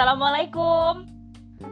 [0.00, 1.04] Assalamualaikum.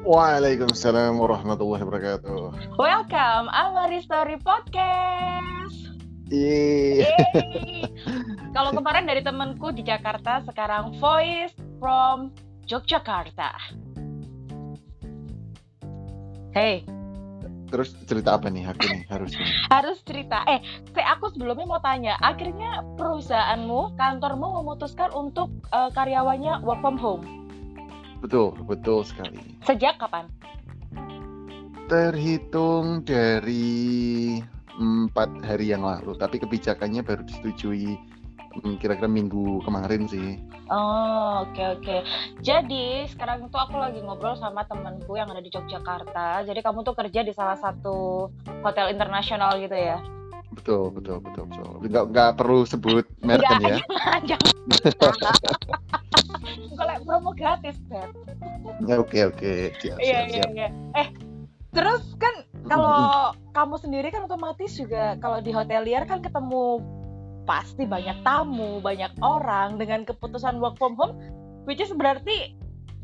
[0.04, 2.76] Waalaikumsalam warahmatullahi wabarakatuh.
[2.76, 5.96] Welcome, Amari Story Podcast.
[6.28, 7.08] Iya.
[7.08, 7.88] Yeay.
[8.60, 12.28] Kalau kemarin dari temanku di Jakarta, sekarang voice from
[12.68, 13.48] Yogyakarta.
[16.52, 16.84] Hey,
[17.72, 19.48] Terus cerita apa nih aku nih harusnya?
[19.72, 20.44] harus cerita.
[20.52, 20.60] Eh,
[20.92, 27.47] saya aku sebelumnya mau tanya, akhirnya perusahaanmu, kantormu memutuskan untuk eh, karyawannya work from home.
[28.18, 29.38] Betul, betul sekali.
[29.62, 30.26] Sejak kapan?
[31.88, 34.38] Terhitung dari
[34.78, 37.98] empat hari yang lalu, tapi kebijakannya baru disetujui
[38.62, 40.38] hmm, kira-kira minggu kemarin sih.
[40.68, 41.96] Oh, oke oke.
[42.44, 46.44] Jadi sekarang itu aku lagi ngobrol sama temanku yang ada di Yogyakarta.
[46.44, 48.28] Jadi kamu tuh kerja di salah satu
[48.60, 49.98] hotel internasional gitu ya?
[50.58, 51.70] Betul, betul, betul, betul.
[51.86, 53.78] Nggak, nggak perlu sebut merek kan ya?
[53.78, 54.52] jangan, jangan.
[56.74, 58.10] Kalau promo gratis, Beb.
[58.86, 59.72] Ya, Oke, oke.
[59.78, 60.50] Siap, Iya siap, iya siap.
[60.54, 60.68] iya.
[60.98, 61.08] Eh,
[61.70, 66.82] terus kan kalau kamu sendiri kan otomatis juga kalau di hotelier kan ketemu
[67.46, 71.16] pasti banyak tamu, banyak orang dengan keputusan work from home,
[71.64, 72.52] which is berarti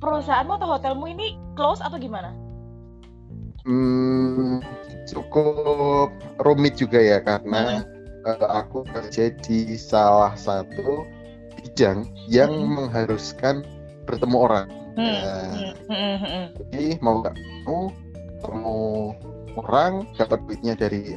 [0.03, 2.35] perusahaanmu atau hotelmu ini close atau gimana?
[3.65, 4.61] Hmm,
[5.09, 6.13] cukup
[6.45, 7.81] rumit juga ya karena
[8.25, 11.09] eh, aku kerja di salah satu
[11.61, 12.77] bidang yang Hmm.
[12.77, 13.65] mengharuskan
[14.05, 14.67] bertemu orang.
[14.95, 16.45] Hmm, Nah, hmm, hmm.
[16.61, 17.89] Jadi mau nggak mau
[18.45, 18.79] ketemu
[19.57, 21.17] orang dapat duitnya dari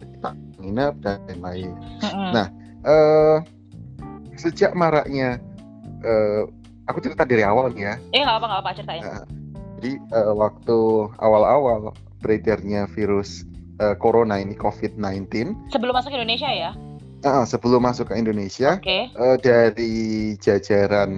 [0.00, 1.72] kita nginep dan lain-lain.
[2.00, 2.46] Hmm, Nah,
[2.88, 3.36] eh
[4.36, 5.36] sejak maraknya
[6.00, 6.42] eh,
[6.88, 7.94] aku cerita dari awal nih ya.
[8.16, 9.02] Eh nggak apa nggak apa ceritain.
[9.76, 10.78] Jadi eh, waktu
[11.20, 11.92] awal-awal
[12.24, 13.44] beredarnya virus
[13.78, 16.72] eh, corona ini COVID-19, Sebelum masuk ke Indonesia ya?
[17.26, 19.10] ah, sebelum masuk ke Indonesia Oke.
[19.10, 19.94] eh, dari
[20.38, 21.10] jajaran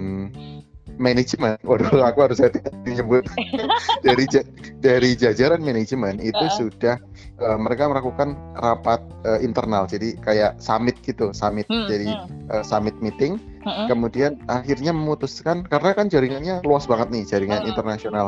[0.99, 3.23] manajemen, waduh aku harus hati-hati nyebut
[4.05, 4.43] dari ja-
[4.77, 6.51] dari jajaran manajemen itu Uh-uh.
[6.51, 6.99] sudah
[7.39, 12.63] eh, mereka melakukan rapat eh, internal, jadi kayak summit gitu, summit, Hmm, jadi hmm, eh,
[12.63, 13.39] summit meeting.
[13.59, 17.69] hmm, kemudian akhirnya memutuskan karena kan jaringannya luas banget nih jaringan Hmm.
[17.69, 18.27] internasional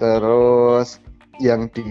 [0.00, 0.98] terus
[1.36, 1.84] yang di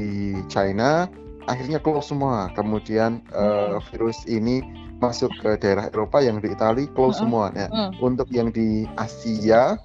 [0.49, 1.05] China
[1.45, 3.77] akhirnya close semua kemudian Hmm.
[3.89, 4.65] virus ini
[4.99, 7.23] masuk ke daerah Eropa yang di Italia close Hmm.
[7.27, 8.03] semua nah hmm.
[8.03, 9.79] untuk yang di Asia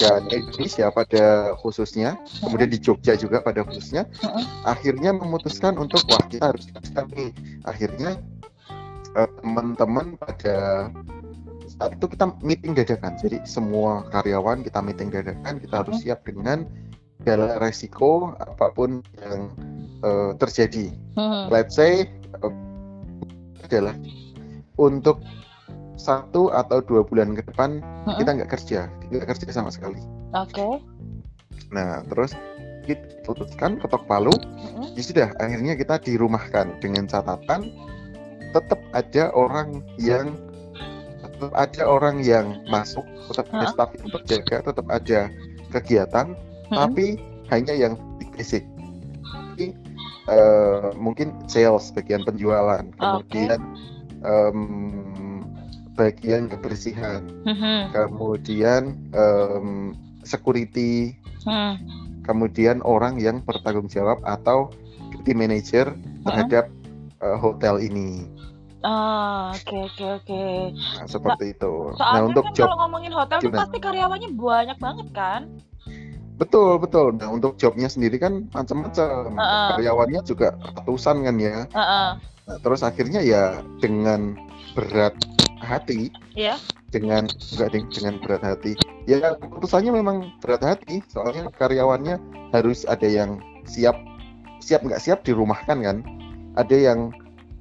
[0.00, 4.42] dan Indonesia pada khususnya kemudian di Jogja juga pada khususnya Hmm.
[4.66, 6.66] akhirnya memutuskan untuk wah kita harus
[7.14, 7.30] nih
[7.64, 8.18] akhirnya
[9.16, 10.88] eh, teman-teman pada
[11.70, 16.66] saat itu kita meeting dadakan jadi semua karyawan kita meeting dadakan kita harus siap dengan
[17.20, 19.52] segala resiko apa pun yang
[20.02, 21.46] eh, terjadi Hmm.
[21.52, 22.08] let's say
[22.42, 22.54] eh,
[23.68, 23.94] adalah
[24.80, 25.20] untuk
[26.00, 28.16] satu atau dua bulan ke depan Hmm.
[28.16, 30.00] kita nggak kerja nggak kerja sama sekali
[30.32, 30.80] Oke.
[31.68, 32.32] nah terus
[32.88, 34.88] kita putuskan ketok palu Hmm.
[34.96, 37.68] ya sudah akhirnya kita dirumahkan dengan catatan
[38.50, 40.32] tetap ada orang yang
[41.20, 43.72] tetap ada orang yang masuk tetap ada Hah?
[43.76, 45.20] staff yang berjaga tetap ada
[45.70, 46.26] kegiatan
[46.72, 46.76] Hmm.
[46.88, 47.20] tapi
[47.52, 47.94] hanya yang
[48.32, 48.64] basic
[49.52, 49.76] Jadi,
[50.32, 53.60] eh, mungkin sales bagian penjualan kemudian
[54.20, 55.44] em,
[55.94, 57.92] bagian kebersihan Hmm.
[57.92, 59.66] kemudian em,
[60.22, 61.76] security Hmm.
[62.22, 64.68] kemudian orang yang bertanggung jawab atau
[65.24, 65.92] tim manager
[66.24, 66.68] terhadap
[67.20, 68.24] uh, hotel ini
[68.80, 70.44] Ah, oke oke oke.
[70.72, 71.92] Nah, seperti itu.
[72.00, 73.60] Soalnya Nah untuk kan job kalau ngomongin hotel gimana?
[73.60, 75.42] pasti karyawannya banyak banget kan?
[76.40, 77.12] betul betul.
[77.12, 79.36] Nah untuk jobnya sendiri kan macam-macam.
[79.36, 79.68] Heeh.
[79.76, 81.68] Karyawannya juga ratusan kan ya.
[81.68, 82.08] Heeh.
[82.16, 82.16] Nah,
[82.60, 84.34] terus akhirnya ya dengan
[84.74, 85.14] berat
[85.60, 86.56] hati, Iya.
[86.90, 88.72] dengan enggak dengan berat hati.
[89.06, 91.04] Ya keputusannya memang berat hati.
[91.10, 92.18] Soalnya karyawannya
[92.50, 93.94] harus ada yang siap
[94.60, 95.96] siap nggak siap dirumahkan kan.
[96.58, 97.14] Ada yang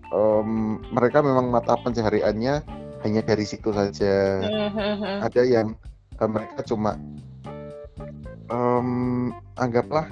[0.09, 0.49] em,
[0.89, 2.61] mereka memang mata pencahariannya
[3.05, 4.43] hanya dari situ saja.
[4.43, 5.23] Hmm.
[5.23, 5.77] ada yang
[6.19, 6.97] eh, mereka cuma
[8.49, 10.07] em, anggaplah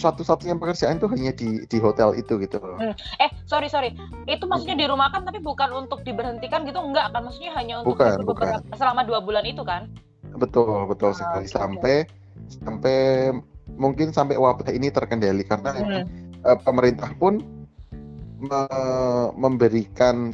[0.00, 2.80] satu-satunya pekerjaan itu hanya di di hotel itu gitu loh.
[3.20, 3.92] Eh, sorry sorry.
[4.24, 7.20] Itu maksudnya dirumahkan tapi bukan untuk diberhentikan gitu enggak kan?
[7.20, 9.92] Maksudnya hanya untuk Bukan, beberapa- selama dua bulan itu kan?
[10.32, 11.96] Betul betul Ah, sekali sampai
[12.48, 12.98] sampai
[13.76, 16.02] mungkin sampai wabah ini terkendali karena Hmm.
[16.40, 17.44] eh, pemerintah pun
[18.40, 20.32] me- memberikan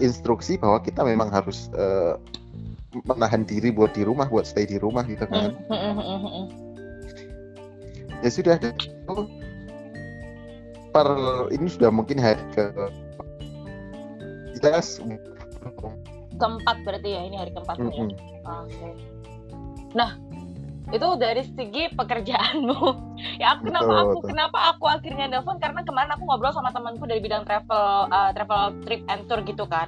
[0.00, 2.18] instruksi bahwa kita memang harus eh,
[3.06, 5.54] menahan diri buat di rumah buat stay di rumah gitu kan.
[5.70, 6.50] Hmm,
[8.20, 8.70] ya sudah itu
[10.90, 11.08] per
[11.54, 12.64] ini sudah mungkin hari ke
[14.58, 14.80] kita
[16.40, 17.84] Keempat berarti ya ini hari keempat ya.
[17.84, 18.08] Mm-mm.
[18.48, 18.88] Oke.
[19.92, 20.16] Nah,
[20.90, 22.80] itu dari segi pekerjaanmu
[23.42, 24.28] ya aku kenapa Betul, aku betul.
[24.34, 28.74] kenapa aku akhirnya nelfon karena kemarin aku ngobrol sama temanku dari bidang travel uh, travel
[28.82, 29.86] trip and tour gitu kan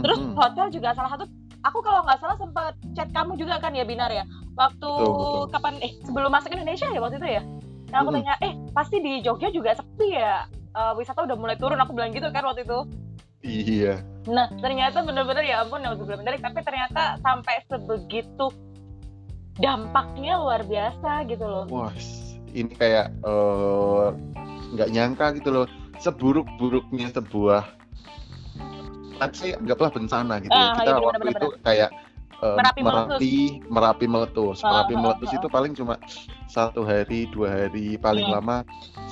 [0.00, 1.28] terus hotel juga salah satu
[1.64, 4.24] aku kalau nggak salah sempat chat kamu juga kan ya binar ya
[4.56, 5.44] waktu Betul, betul.
[5.52, 7.42] kapan eh sebelum masuk Indonesia ya waktu itu ya
[7.90, 8.22] nah aku Mm-mm.
[8.22, 12.14] tanya eh pasti di Jogja juga sepi ya Eh, wisata udah mulai turun aku bilang
[12.14, 12.78] gitu kan waktu itu
[13.40, 14.04] Iya.
[14.28, 18.52] Nah, ternyata bener-bener ya ampun, yang menarik, tapi ternyata sampai sebegitu
[19.56, 21.64] dampaknya luar biasa gitu loh.
[21.72, 21.88] Wah,
[22.52, 24.06] ini kayak eh,
[24.76, 25.66] nggak nyangka gitu loh.
[26.04, 27.79] Seburuk-buruknya sebuah,
[29.20, 30.56] let's say anggaplah bencana gitu.
[30.56, 30.72] Ya.
[30.74, 31.90] Kita iya, waktu itu kayak
[32.40, 33.34] eh, Merapi merapi,
[33.68, 34.64] merapi meletus.
[34.64, 35.36] Ah, Merapi meletus ah.
[35.36, 35.94] itu paling cuma
[36.48, 38.40] satu hari, dua hari, paling Hmm.
[38.40, 38.56] lama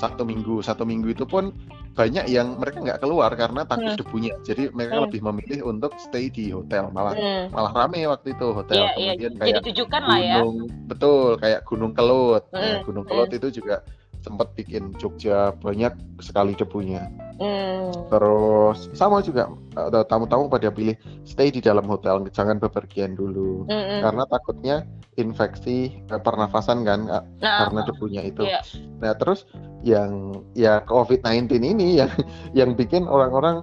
[0.00, 0.64] satu minggu.
[0.64, 1.52] Satu minggu itu pun
[1.92, 4.00] banyak yang mereka nggak keluar karena takut Hmm.
[4.00, 4.32] debunya.
[4.48, 5.04] Jadi mereka Hmm.
[5.10, 7.52] lebih memilih untuk stay di hotel malah Hmm.
[7.52, 8.86] malah rame waktu itu hotel.
[8.86, 10.34] Iya, iya, Kemudian jadi kayak lah ya.
[10.40, 10.56] gunung
[10.88, 13.84] betul kayak gunung kelut Nah, Mm, gunung kelut itu juga
[14.28, 15.90] sempat bikin Jogja banyak
[16.20, 17.08] sekali debunya
[17.38, 17.94] Hmm.
[18.10, 19.46] terus sama juga
[19.78, 24.00] eh, tamu-tamu pada pilih stay di dalam hotel jangan bepergian dulu Hmm, hmm.
[24.02, 24.76] karena takutnya
[25.14, 28.58] infeksi eh, pernafasan kan Nah, karena debunya itu Iya.
[28.98, 29.46] nah terus
[29.86, 32.10] yang ya COVID-19 ini yang
[32.58, 33.62] yang bikin orang-orang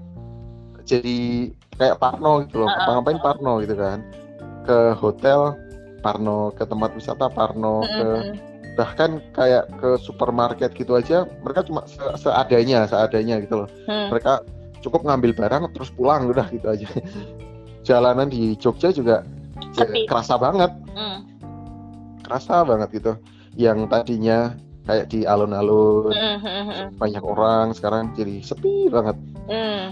[0.87, 2.87] jadi kayak parno gitu loh Ah, ah.
[2.95, 3.99] ngapain parno gitu kan
[4.63, 5.51] ke hotel
[5.99, 8.07] parno ke tempat wisata parno Hmm, ke
[8.75, 14.11] bahkan kayak ke supermarket gitu aja mereka cuma se- seadanya seadanya gitu loh hmm.
[14.11, 14.43] mereka
[14.83, 16.87] cukup ngambil barang terus pulang udah gitu aja
[17.87, 19.23] jalanan di Jogja juga
[19.79, 20.05] ya, Sepi.
[20.05, 21.27] kerasa banget Hmm.
[22.23, 23.13] kerasa banget gitu
[23.55, 24.55] yang tadinya
[24.85, 29.17] kayak di alun-alun Hmm, hmm, hmm, banyak orang sekarang jadi sepi banget
[29.49, 29.87] hmm.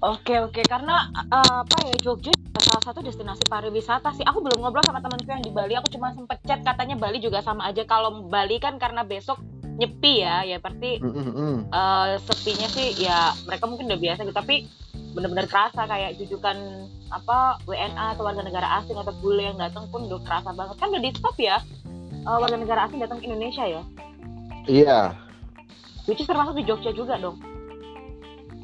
[0.00, 2.32] Oke oke karena uh, apa ya Jogja
[2.70, 4.22] salah satu destinasi pariwisata sih.
[4.22, 5.74] Aku belum ngobrol sama temanku yang di Bali.
[5.74, 7.82] Aku cuma sempet chat katanya Bali juga sama aja.
[7.82, 9.42] Kalau Bali kan karena besok
[9.74, 11.56] nyepi ya, ya berarti Mm, mm, mm.
[11.72, 14.36] eh, sepinya sih ya mereka mungkin udah biasa gitu.
[14.36, 14.70] Tapi
[15.10, 16.54] bener-bener kerasa kayak jujukan
[17.10, 20.78] apa WNA atau warga negara asing atau bule yang datang pun udah kerasa banget.
[20.78, 21.58] Kan udah di stop ya
[22.22, 23.82] eh, warga negara asing datang ke Indonesia ya.
[24.70, 25.18] iya
[26.06, 27.42] Which is termasuk di Jogja juga dong.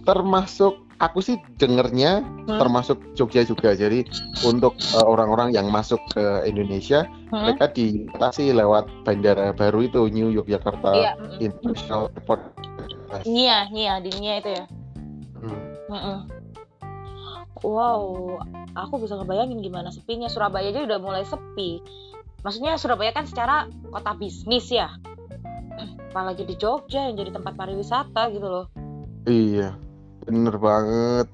[0.06, 2.62] termasuk aku sih dengernya Hmm.
[2.62, 4.06] termasuk Jogja juga jadi
[4.42, 7.42] untuk eh, orang-orang yang masuk ke Indonesia Hmm?
[7.42, 11.12] mereka dibatasi lewat bandara baru itu New Yogyakarta Iya.
[11.18, 11.38] mm-mm.
[11.42, 12.42] International Airport
[13.24, 14.64] Nia, Nia, di Nia itu ya.
[15.38, 15.60] Hmm.
[15.88, 16.18] Mm-mm.
[17.62, 18.36] Wow,
[18.76, 21.80] aku bisa ngebayangin gimana sepinya Surabaya aja udah mulai sepi.
[22.44, 24.92] Maksudnya Surabaya kan secara kota bisnis ya.
[26.12, 28.66] Apalagi di Jogja yang jadi tempat pariwisata gitu loh.
[29.24, 29.74] iya
[30.26, 31.28] bener banget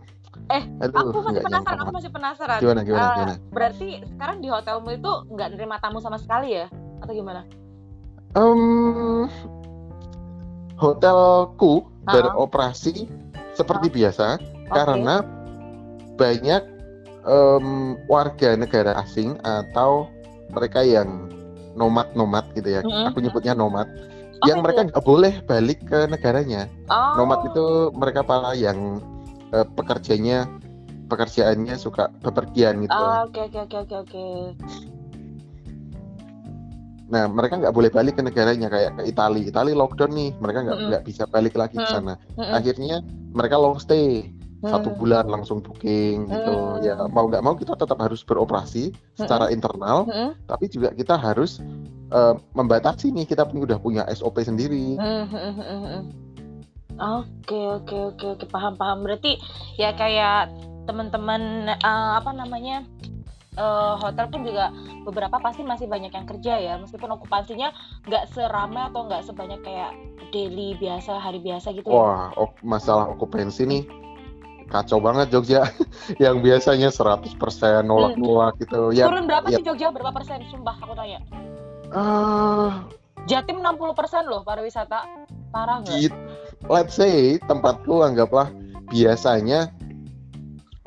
[0.49, 2.59] Eh, Aduh, aku masih penasaran, aku masih penasaran.
[2.59, 6.67] gimana gimana Eh, gimana Berarti sekarang di hotelmu itu nggak nerima tamu sama sekali ya?
[7.01, 7.45] Atau gimana?
[8.33, 9.29] Em,
[10.77, 12.17] hotelku Ah.
[12.17, 13.07] beroperasi
[13.53, 14.73] seperti biasa Oke.
[14.73, 15.21] karena
[16.17, 16.63] banyak
[17.23, 17.67] em,
[18.07, 20.09] warga negara asing atau
[20.51, 21.31] mereka yang
[21.73, 22.81] nomad-nomad gitu ya.
[22.83, 23.09] Mm-mm.
[23.09, 23.87] Aku nyebutnya nomad.
[24.43, 24.67] Oh, yang gitu.
[24.67, 26.67] mereka nggak boleh balik ke negaranya.
[26.91, 27.15] Oh.
[27.23, 28.99] Nomad itu mereka para yang
[29.55, 30.51] eh, pekerjanya
[31.07, 32.91] pekerjaannya suka bepergian gitu.
[32.97, 34.27] Ah, Oke oke oke oke oke.
[37.13, 39.45] Nah, mereka nggak boleh balik ke negaranya kayak ke Italia.
[39.45, 40.89] Italia lockdown nih, mereka nggak Mm-mm.
[40.89, 41.93] nggak bisa balik lagi ke Mm.
[41.93, 42.15] sana.
[42.41, 42.53] Mm-mm.
[42.57, 42.97] Akhirnya
[43.37, 44.99] mereka long stay satu Hmm.
[45.03, 46.57] bulan langsung booking gitu.
[46.81, 46.87] Mm.
[46.87, 50.33] Ya mau nggak mau kita tetap harus beroperasi secara internal, Mm-mm.
[50.49, 51.61] tapi juga kita harus
[52.13, 55.01] eh, membatasi nih kita pun udah punya SOP sendiri.
[55.01, 56.03] Hmm, hmm, hmm, hmm, hmm.
[57.01, 59.41] Oke oke oke oke paham paham berarti
[59.81, 60.53] ya kayak
[60.85, 62.85] teman-teman eh, apa namanya
[63.57, 64.69] eh, hotel pun juga
[65.09, 67.73] beberapa pasti masih banyak yang kerja ya meskipun okupansinya
[68.07, 69.97] nggak seramai atau nggak sebanyak kayak
[70.31, 71.97] daily biasa hari biasa gitu ya.
[71.97, 73.85] Wah, ok- masalah okupansi nih
[74.73, 75.69] kacau banget Jogja.
[76.23, 78.91] yang biasanya 100% nolak-nolak gitu.
[78.97, 79.61] Ya, Turun berapa ya.
[79.61, 81.21] sih Jogja berapa persen sumpah aku tanya.
[81.93, 82.69] Eh,
[83.25, 85.07] Jatim 60 persen loh pariwisata
[85.53, 86.11] parah nggak?
[86.67, 88.51] let's say tempatku anggaplah
[88.91, 89.71] biasanya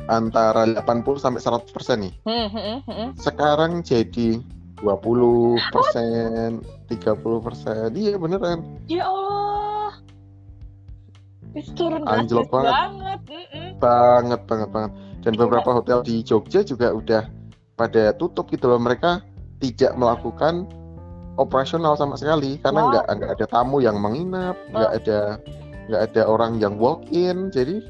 [0.05, 2.13] antara 80 sampai 100 persen nih.
[2.25, 3.09] Hmm, hmm, hmm, hmm.
[3.17, 4.37] Sekarang jadi
[4.77, 7.87] 20 persen, 30 persen.
[7.95, 8.59] Iya beneran.
[8.85, 9.97] Ya Allah.
[11.55, 12.73] Itu turun Anjlok banget.
[12.75, 13.19] banget.
[13.31, 13.67] mm-mm.
[13.79, 14.91] Banget banget banget.
[15.25, 15.39] Dan Iya.
[15.41, 17.23] beberapa hotel di Jogja juga udah
[17.73, 18.77] pada tutup gitu loh.
[18.77, 19.23] Mereka
[19.57, 20.67] tidak melakukan
[21.35, 22.89] operasional sama sekali karena Wow.
[22.91, 25.19] nggak nggak ada tamu yang menginap, nggak ada
[25.87, 27.51] nggak ada orang yang walk in.
[27.51, 27.83] Jadi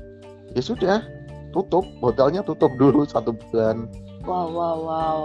[0.53, 0.97] ya sudah
[1.53, 3.87] tutup hotelnya tutup dulu satu bulan.
[4.25, 5.19] Wow, wow, wow.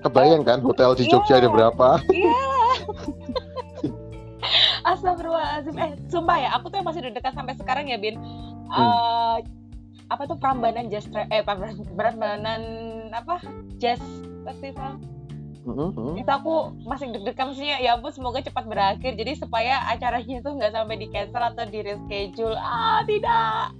[0.00, 1.44] kebayang kan hotel di Jogja Iya.
[1.44, 1.88] ada berapa?
[2.08, 2.40] Iya.
[4.88, 5.76] Astagfirullahaladzim.
[5.76, 8.16] Eh, sumpah ya, aku tuh yang masih deg-degan sampai sekarang ya, Bin.
[8.70, 9.36] Eh,
[10.10, 12.62] apa tuh Prambanan Jazz eh Prambanan
[13.12, 13.44] apa?
[13.76, 14.00] Jazz
[14.42, 14.96] Festival.
[15.60, 16.14] Mm, mm.
[16.24, 19.12] Itu aku masih deg-degan sih ya ampun semoga cepat berakhir.
[19.16, 22.56] Jadi supaya acaranya itu nggak sampai di cancel atau di reschedule.
[22.56, 23.76] Ah, tidak.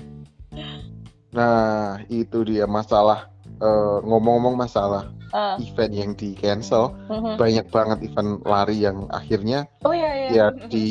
[1.32, 7.38] Nah, itu dia masalah eh, ngomong-ngomong masalah Eh, event yang di cancel, mhm.
[7.38, 10.30] banyak banget event lari yang akhirnya Oh iya iya.
[10.34, 10.66] ya Mhm.
[10.66, 10.86] di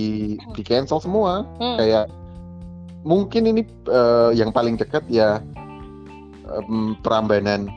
[0.56, 1.44] di cancel semua.
[1.60, 1.76] Hmm.
[1.76, 2.08] Kayak
[3.04, 5.44] mungkin ini eh, yang paling dekat ya
[6.48, 7.68] em, Prambanan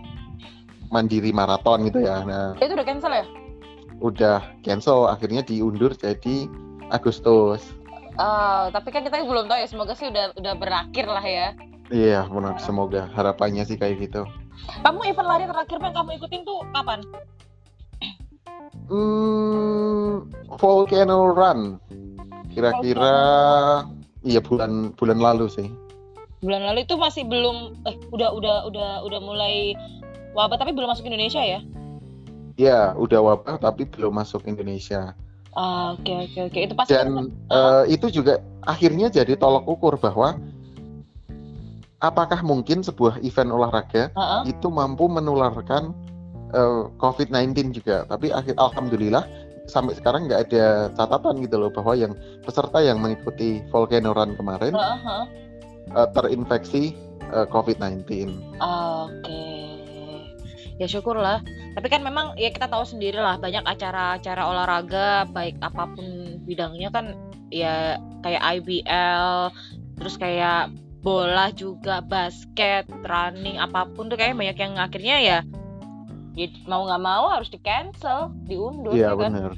[0.92, 2.20] Mandiri Marathon gitu ya.
[2.22, 3.26] Nah, Itu udah cancel ya?
[4.02, 6.50] udah cancel akhirnya diundur jadi
[6.90, 7.62] Agustus.
[8.18, 9.68] Ah, tapi kan kita belum tahu ya.
[9.70, 11.56] Semoga sih udah udah berakhir lah ya.
[11.88, 14.26] Iya, benar semoga harapannya sih kayak gitu.
[14.84, 17.00] Kamu event lari terakhir yang kamu ikutin tuh kapan?
[18.92, 20.28] Hmm,
[20.61, 21.80] Volcano Run.
[22.52, 23.14] Kira-kira
[24.26, 25.68] iya bulan bulan lalu sih.
[26.42, 29.72] Bulan lalu itu masih belum eh udah udah udah udah mulai
[30.33, 31.61] wabah tapi belum masuk Indonesia ya?
[32.61, 35.17] Ya, udah wabah tapi belum masuk Indonesia.
[35.53, 36.59] Ah, oke oke oke.
[36.65, 40.37] Itu pasti Dan eh, itu juga akhirnya jadi tolok ukur bahwa
[42.01, 44.43] apakah mungkin sebuah event olahraga Heeh.
[44.53, 45.93] itu mampu menularkan
[46.53, 48.09] eh, COVID-19 juga.
[48.09, 49.25] Tapi akhir alhamdulillah
[49.71, 52.12] sampai sekarang nggak ada catatan gitu loh bahwa yang
[52.43, 55.27] peserta yang mengikuti Volcano Run kemarin Heeh, heeh.
[56.01, 56.83] eh, terinfeksi
[57.33, 58.05] eh, COVID-19.
[58.61, 59.51] Ah, Oke.
[60.81, 61.45] Ya syukurlah.
[61.73, 66.93] Tapi kan memang ya kita tahu sendiri lah banyak acara-acara olahraga baik apa pun bidangnya
[66.93, 67.17] kan
[67.52, 69.52] ya kayak IBL,
[70.00, 75.38] terus kayak bola juga, basket, running apa pun tuh kayak banyak yang akhirnya ya
[76.33, 79.31] ya mau nggak mau harus di cancel, diundur Iya ya kan.
[79.33, 79.52] benar.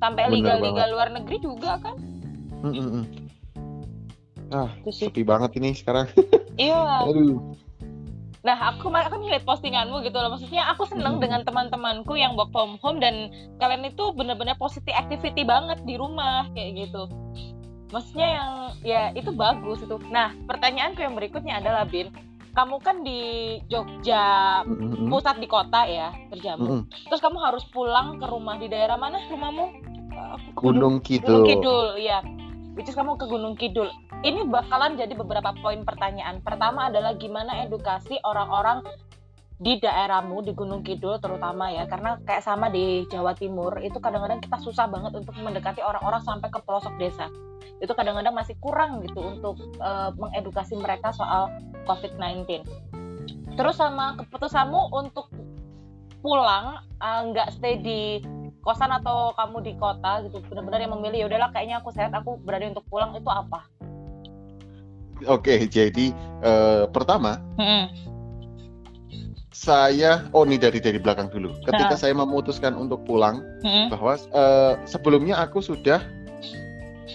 [0.00, 1.96] Sampai bener liga-liga luar negeri juga kan.
[2.66, 3.04] Mm, mm.
[4.50, 6.10] Ah, sepi banget ini sekarang.
[6.58, 6.82] Iya.
[7.06, 7.54] Aduh.
[8.40, 10.32] Nah, aku kemarin aku ngeliat postinganmu gitu loh.
[10.32, 11.22] Maksudnya aku seneng Hmm.
[11.22, 13.28] dengan teman-temanku yang work from home dan
[13.60, 17.04] kalian itu bener-bener positive activity banget di rumah kayak gitu.
[17.92, 20.00] Maksudnya yang ya itu bagus itu.
[20.08, 22.08] Nah, pertanyaanku yang berikutnya adalah Bin,
[22.56, 23.20] kamu kan di
[23.68, 25.08] Jogja Mm, mm, mm.
[25.10, 26.64] pusat di kota ya kerjamu.
[26.64, 26.82] Mm, mm.
[27.12, 29.90] Terus kamu harus pulang ke rumah di daerah mana rumahmu?
[30.54, 31.44] Gunung Gunung Kidul.
[31.46, 32.20] Kidul, ya.
[32.80, 33.92] Which is kamu ke Gunung Kidul.
[34.24, 36.40] Ini bakalan jadi beberapa poin pertanyaan.
[36.40, 38.80] Pertama adalah gimana edukasi orang-orang
[39.60, 44.40] di daerahmu di Gunung Kidul terutama ya karena kayak sama di Jawa Timur itu kadang-kadang
[44.40, 47.28] kita susah banget untuk mendekati orang-orang sampai ke pelosok desa
[47.84, 51.52] itu kadang-kadang masih kurang gitu untuk eh, mengedukasi mereka soal
[51.84, 52.64] COVID-19
[53.60, 55.28] terus sama keputusanmu untuk
[56.24, 58.24] pulang eh, nggak stay di
[58.60, 62.36] kosan atau kamu di kota gitu benar-benar yang memilih ya udahlah kayaknya aku sehat aku
[62.38, 63.64] berani untuk pulang itu apa
[65.22, 67.36] Oke, jadi eh, pertama
[69.52, 71.52] saya oh ini dari dari belakang dulu.
[71.60, 72.00] Ketika Ah.
[72.00, 73.92] saya memutuskan untuk pulang Mm-mm.
[73.92, 76.00] bahwa eh, sebelumnya aku sudah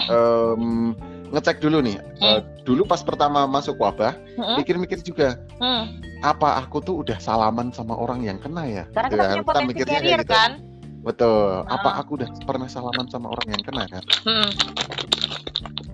[0.05, 0.93] em,
[1.31, 1.97] ngecek dulu nih.
[2.21, 4.61] Eh, dulu pas pertama masuk wabah, Mm-mm.
[4.61, 6.05] mikir-mikir juga Mm.
[6.21, 8.83] apa aku tuh udah salaman sama orang yang kena ya?
[8.91, 9.33] karena Gitu kita kan.
[9.33, 10.33] punya potensi mikirnya carrier kayak gitu.
[10.33, 10.51] kan
[11.05, 11.63] Betul.
[11.69, 12.01] Apa Ah.
[12.01, 14.03] aku udah pernah salaman sama orang yang kena kan?
[14.25, 14.49] Mm.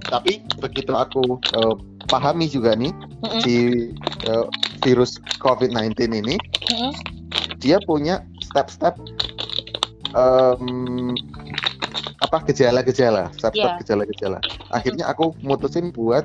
[0.07, 1.75] Tapi begitu aku eh,
[2.07, 2.91] pahami juga nih
[3.21, 3.41] Mm-mm.
[3.43, 3.55] si
[4.23, 4.45] eh,
[4.81, 6.35] virus COVID-19 ini,
[6.71, 6.91] Mm-mm.
[7.59, 8.95] dia punya step-step
[10.11, 11.13] em,
[12.21, 13.79] apa gejala-gejala, step-step Iya.
[13.83, 14.39] gejala-gejala.
[14.71, 16.23] Akhirnya aku mutusin buat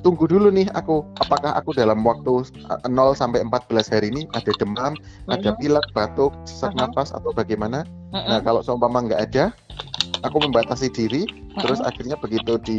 [0.00, 4.52] tunggu dulu nih aku apakah aku dalam waktu eh, 0 sampai 14 hari ini ada
[4.54, 4.94] demam,
[5.28, 6.80] ada pilek, batuk, sesak Mhm.
[6.80, 7.84] nafas atau bagaimana.
[8.10, 8.24] Mm-mm.
[8.24, 9.44] Nah, kalau seumpama nggak ada,
[10.22, 11.28] aku membatasi diri,
[11.58, 11.88] terus Mm-mm.
[11.90, 12.78] akhirnya begitu di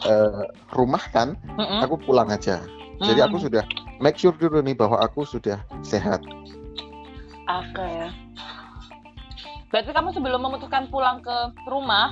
[0.00, 1.84] eh, rumah kan, Mm-mm.
[1.84, 2.64] aku pulang aja.
[3.00, 3.64] Jadi aku sudah
[4.00, 6.20] make sure dulu nih bahwa aku sudah sehat.
[7.48, 8.08] Oke ya.
[9.70, 11.36] Berarti kamu sebelum memutuskan pulang ke
[11.70, 12.10] rumah,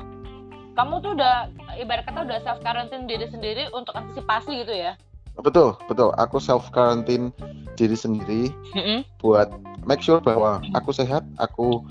[0.78, 1.34] kamu tuh udah
[1.74, 4.94] ibarat kata udah self quarantine diri sendiri untuk antisipasi gitu ya?
[5.36, 6.14] Betul, betul.
[6.14, 7.34] Aku self quarantine
[7.74, 9.02] diri sendiri Mm-mm.
[9.18, 9.50] buat
[9.82, 11.82] make sure bahwa aku sehat, aku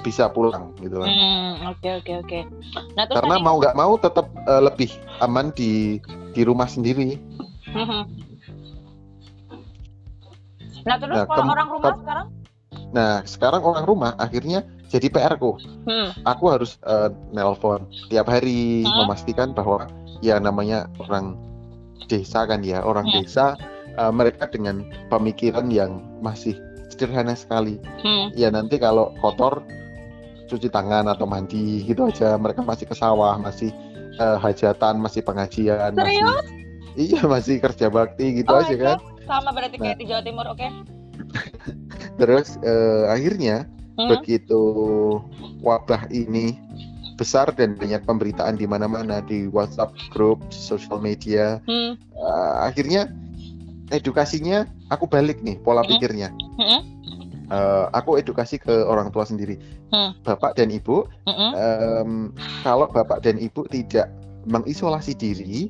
[0.00, 1.08] bisa pulang gitu kan.
[1.08, 2.40] Hmm, Oke oke oke.
[2.94, 6.00] Nah terus Karena tadi- mau nggak mau tetap eh, lebih aman di
[6.32, 7.20] di rumah sendiri.
[7.68, 8.00] Mhm.
[10.82, 12.26] Nah terus Nah, kalau orang rumah sekarang?
[12.92, 15.56] Nah, sekarang orang rumah akhirnya jadi PR ku.
[15.88, 16.12] Hmm.
[16.28, 19.02] Aku harus eh, nelpon tiap hari Hmm.
[19.02, 19.88] memastikan bahwa
[20.20, 21.34] ya namanya orang
[22.06, 23.16] desa kan ya, orang Hmm.
[23.18, 23.56] desa
[23.92, 26.52] eh, mereka dengan pemikiran yang masih
[26.92, 28.28] sederhana sekali Hmm.
[28.32, 29.64] ya nanti kalau kotor
[30.44, 33.72] cuci tangan atau mandi gitu aja mereka masih ke sawah masih
[34.14, 36.46] eh, hajatan masih pengajian masih Serius?
[36.94, 38.96] iya masih kerja bakti gitu Oh aja kan.
[39.24, 40.68] Sama berarti kayak di Jawa Timur, oke?
[42.20, 44.08] terus eh, akhirnya Hmm.
[44.08, 44.62] begitu
[45.60, 46.56] wabah ini
[47.20, 51.94] besar dan banyak pemberitaan di mana-mana di WhatsApp grup di sosial media Hmm.
[51.98, 53.12] eh, akhirnya
[53.92, 55.90] edukasinya aku balik nih pola Hmm.
[55.96, 56.80] pikirnya Hmm.
[57.52, 59.60] Eh, aku edukasi ke orang tua sendiri
[59.92, 60.16] Hmm.
[60.24, 61.52] bapak dan ibu Hmm.
[61.52, 62.10] em,
[62.64, 64.08] kalau bapak dan ibu tidak
[64.48, 65.68] mengisolasi diri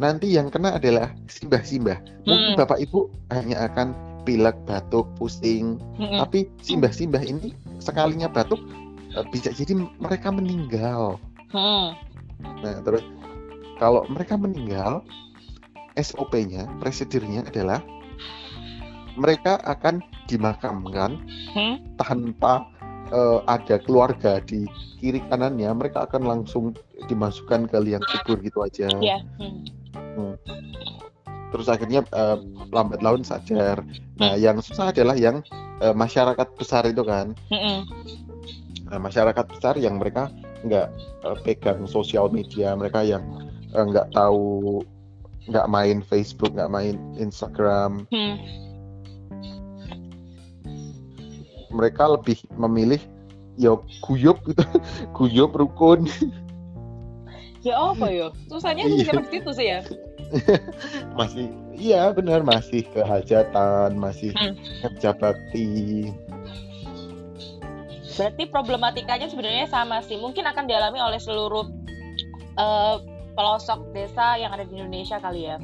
[0.00, 2.60] nanti yang kena adalah simbah-simbah mungkin Hmm.
[2.64, 3.92] bapak ibu hanya akan
[4.22, 6.22] pilek batuk pusing Hmm.
[6.22, 8.58] tapi simbah-simbah ini sekalinya batuk
[9.12, 11.20] eh, bisa jadi mereka meninggal.
[11.52, 11.92] Hmm.
[12.64, 13.04] Nah, terus
[13.76, 15.04] kalau mereka meninggal,
[15.98, 17.84] SOP-nya, prosedurnya adalah
[19.20, 20.00] mereka akan
[20.30, 21.20] dimakamkan
[21.52, 21.76] Hmm.
[22.00, 22.64] tanpa
[23.12, 24.64] eh, ada keluarga di
[24.96, 26.72] kiri kanannya, mereka akan langsung
[27.12, 28.88] dimasukkan ke liang kubur gitu aja.
[28.88, 29.20] Iya.
[29.36, 30.32] Hmm.
[31.52, 32.36] Terus akhirnya eh,
[32.72, 33.84] lambat laun sadar.
[34.16, 35.44] Nah, yang susah adalah yang
[35.84, 37.36] eh, masyarakat besar itu kan.
[37.52, 37.84] Hmm.
[38.88, 40.32] Nah, masyarakat besar yang mereka
[40.64, 40.88] nggak
[41.28, 43.20] eh, pegang sosial media, mereka yang
[43.76, 44.80] eh, nggak tahu,
[45.52, 48.36] nggak main Facebook, nggak main Instagram, Hmm.
[51.72, 53.00] mereka lebih memilih
[53.56, 53.72] ya
[54.04, 54.60] guyup gitu,
[55.16, 56.04] guyup rukun.
[57.62, 58.28] Ya apa ya?
[58.50, 59.06] Susahnya itu Iya.
[59.08, 59.80] seperti itu sih ya.
[61.18, 64.54] masih, iya benar masih ke hajatan, masih Hmm.
[64.80, 66.10] kerja bakti.
[68.12, 70.20] Berarti problematikanya sebenarnya sama sih.
[70.20, 71.64] Mungkin akan dialami oleh seluruh
[72.56, 72.96] eh,
[73.32, 75.56] pelosok desa yang ada di Indonesia kali ya.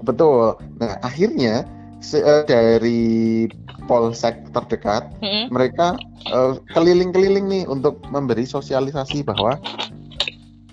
[0.00, 0.56] Betul.
[0.80, 1.68] Nah akhirnya
[2.00, 3.44] se- eh, dari
[3.84, 5.52] polsek terdekat Hmm.
[5.52, 6.00] mereka
[6.32, 9.60] eh, keliling-keliling nih untuk memberi sosialisasi bahwa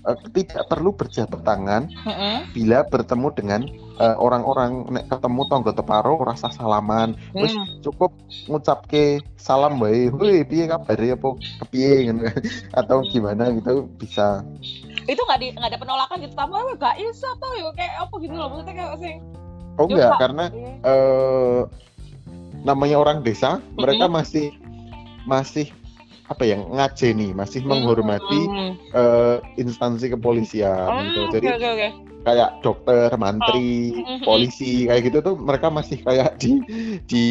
[0.09, 2.49] eh, tidak perlu berjabat tangan Hmm.
[2.51, 3.61] bila bertemu dengan
[3.95, 7.67] eh, orang-orang nek ketemu tonggo teparo rasa salaman wis Hmm.
[7.79, 8.11] cukup
[8.45, 11.29] ngucapke salam wae woi piye kabare apa
[11.61, 12.41] kepiye ngono kan.
[12.79, 14.41] atau gimana gitu bisa
[15.05, 16.33] Itu nggak di nggak ada penolakan gitu.
[16.33, 18.47] Tapi gak bisa tuh ya kayak apa gitu loh.
[18.53, 19.17] Maksudnya kayak sing.
[19.73, 20.19] oh Ya, enggak Pak.
[20.21, 20.71] karena Iya.
[20.85, 21.59] eh
[22.61, 24.51] namanya orang desa mereka masih
[25.23, 25.71] masih
[26.29, 28.71] apa ya ngajeni masih menghormati Hmm.
[28.93, 31.21] eh, instansi kepolisian Oh, gitu.
[31.41, 31.89] Jadi oke oke.
[32.19, 34.21] kayak dokter, mantri, Oh.
[34.29, 36.61] polisi kayak gitu tuh mereka masih kayak di
[37.09, 37.25] di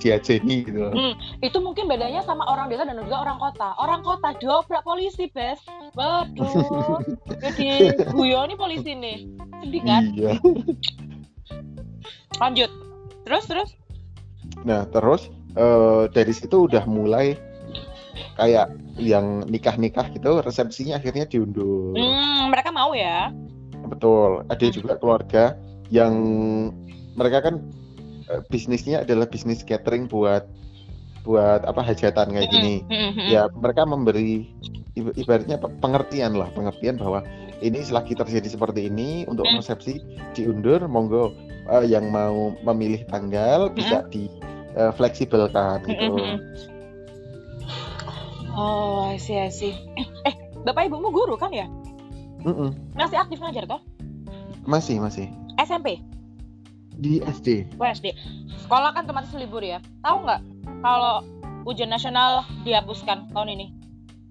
[0.00, 0.88] diajeni gitu.
[0.88, 1.12] Hmm.
[1.44, 3.76] Itu mungkin bedanya sama orang desa dan juga orang kota.
[3.76, 5.60] Orang kota dobrak polisi, Bes.
[5.92, 7.04] Waduh.
[7.44, 9.28] Jadi guyoni polisi nih.
[9.60, 10.02] Sedih kan?
[10.16, 10.40] Iya.
[12.38, 12.70] Lanjut.
[13.26, 13.70] Terus terus.
[14.64, 17.36] Nah, terus eh, dari situ udah mulai
[18.36, 18.66] kayak
[18.98, 21.94] yang nikah-nikah gitu resepsinya akhirnya diundur.
[21.94, 23.30] Hmm, mereka mau ya.
[23.86, 24.46] Betul.
[24.50, 25.54] Ada juga keluarga
[25.88, 26.14] yang
[27.14, 27.62] mereka kan
[28.28, 30.46] eh, bisnisnya adalah bisnis catering buat
[31.26, 32.82] buat apa hajatan kayak gini.
[32.88, 34.48] Hmm, hmm, ya mereka memberi
[34.96, 37.22] ib- ibaratnya pe- pengertian lah pengertian bahwa
[37.58, 39.58] ini selagi terjadi seperti ini untuk Hmm.
[39.58, 39.98] resepsi
[40.34, 41.34] diundur monggo
[41.68, 44.30] eh, yang mau memilih tanggal bisa di
[44.78, 46.38] eh, fleksibelkan hmm, gitu hmm, hmm.
[48.58, 49.78] Oh, I see, I see.
[50.26, 50.34] Eh,
[50.66, 51.70] bapak ibumu guru kan ya?
[52.42, 52.74] Mm-mm.
[52.98, 53.78] Masih aktif ngajar toh?
[54.68, 55.96] masih masih SMP,
[57.00, 58.12] di SD WSD.
[58.68, 59.80] Sekolah kan otomatis libur ya.
[60.04, 60.40] Tahu nggak
[60.84, 61.24] kalau
[61.64, 63.66] ujian nasional dihapuskan tahun ini?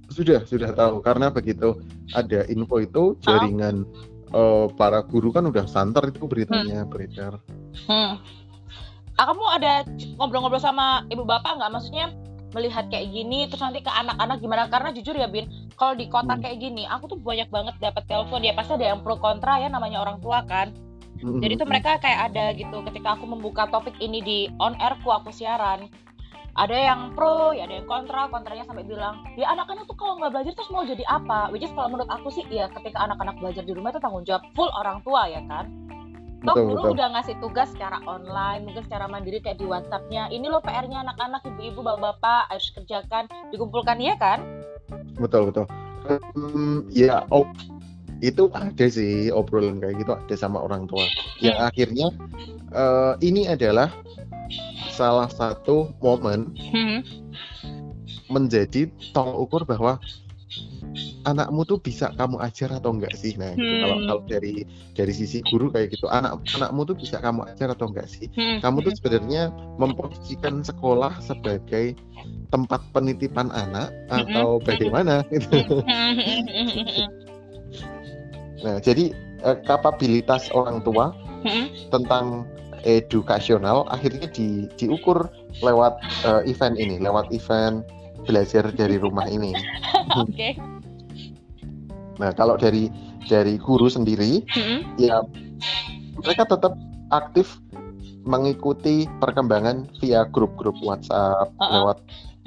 [0.07, 1.77] sudah sudah tahu karena begitu
[2.15, 3.83] ada info itu jaringan
[4.31, 7.39] eh, para guru kan udah santer itu beritanya beredar
[7.85, 8.17] Hmm.
[9.21, 9.85] Ah, kamu ada
[10.17, 11.71] ngobrol-ngobrol sama ibu bapak nggak?
[11.77, 12.09] Maksudnya
[12.55, 14.71] melihat kayak gini terus nanti ke anak-anak gimana?
[14.71, 16.43] Karena jujur ya Bin, kalau di kota Hmm.
[16.43, 19.67] kayak gini, aku tuh banyak banget dapat telepon ya pasti ada yang pro kontra ya
[19.67, 20.71] namanya orang tua kan.
[21.17, 25.33] Jadi tuh mereka kayak ada gitu ketika aku membuka topik ini di on airku aku
[25.33, 25.89] siaran.
[26.57, 30.33] Ada yang pro, ya ada yang kontra, kontranya sampai bilang, ya anak-anak tuh kalau nggak
[30.33, 31.53] belajar terus mau jadi apa?
[31.53, 34.41] Which is kalau menurut aku sih, ya ketika anak-anak belajar di rumah itu tanggung jawab
[34.57, 35.69] full orang tua ya kan.
[36.47, 40.31] Toh betul guru betul udah ngasih tugas secara online, mungkin secara mandiri kayak di WhatsAppnya.
[40.31, 44.39] Ini loh PR-nya anak-anak, ibu-ibu, bapak-bapak harus kerjakan, dikumpulkan ya kan?
[45.17, 45.65] betul betul
[46.07, 47.43] Hmm, ya oh
[48.23, 51.03] itu ada sih obrolan kayak gitu ada sama orang tua
[51.43, 52.07] yang akhirnya
[52.71, 53.91] eh, ini adalah
[54.87, 57.03] salah satu momen Hmm.
[58.31, 59.99] menjadi tolak ukur bahwa
[61.23, 63.63] anakmu tuh bisa kamu ajar atau enggak sih nah gitu.
[63.63, 63.81] Hmm.
[63.83, 64.63] kalau kalau dari
[64.95, 68.59] dari sisi guru kayak gitu anak anakmu tuh bisa kamu ajar atau enggak sih Hmm.
[68.61, 71.93] kamu tuh sebenarnya memposisikan sekolah sebagai
[72.49, 75.83] tempat penitipan anak atau bagaimana gitu.
[75.83, 76.15] Hmm.
[78.57, 79.13] Nah, jadi
[79.45, 81.13] eh, kapabilitas orang tua
[81.45, 81.69] Hmm.
[81.93, 82.49] tentang
[82.81, 85.29] edukasional akhirnya di, diukur
[85.61, 87.85] lewat eh, event ini, lewat event
[88.25, 89.53] belajar dari rumah ini.
[90.23, 90.57] Oke.
[92.17, 92.89] Nah, kalau dari
[93.25, 94.81] dari guru sendiri Hmm.
[94.97, 95.21] ya
[96.17, 96.73] mereka tetap
[97.13, 97.61] aktif
[98.27, 101.71] mengikuti perkembangan via grup-grup WhatsApp Uh-uh.
[101.71, 101.97] lewat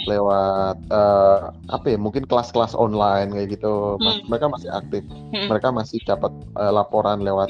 [0.00, 4.26] lewat eh, apa ya mungkin kelas-kelas online kayak gitu Mas- Hmm.
[4.28, 5.46] mereka masih aktif Hmm.
[5.48, 7.48] mereka masih dapat eh, laporan lewat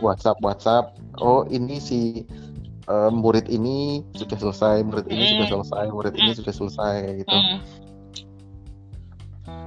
[0.00, 2.24] WhatsApp WhatsApp oh ini si
[2.86, 5.32] eh, murid ini sudah selesai murid ini Hmm.
[5.36, 7.58] sudah selesai murid ini sudah selesai gitu Hmm.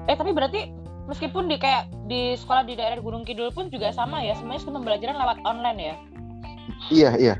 [0.03, 0.67] Eh tapi berarti
[1.05, 4.79] meskipun di kayak di sekolah di daerah Gunung Kidul pun juga sama ya semuanya sistem
[4.79, 5.95] pembelajaran lewat online ya.
[6.89, 7.35] iya iya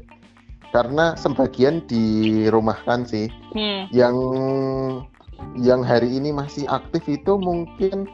[0.71, 3.85] karena sebagian dirumahkan sih Hmm.
[3.93, 4.15] yang
[5.53, 8.09] yang hari ini masih aktif itu mungkin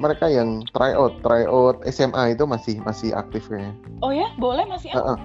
[0.00, 4.88] mereka yang tryout tryout SMA itu masih masih aktif kayaknya Oh ya boleh masih.
[4.90, 5.18] Heeh.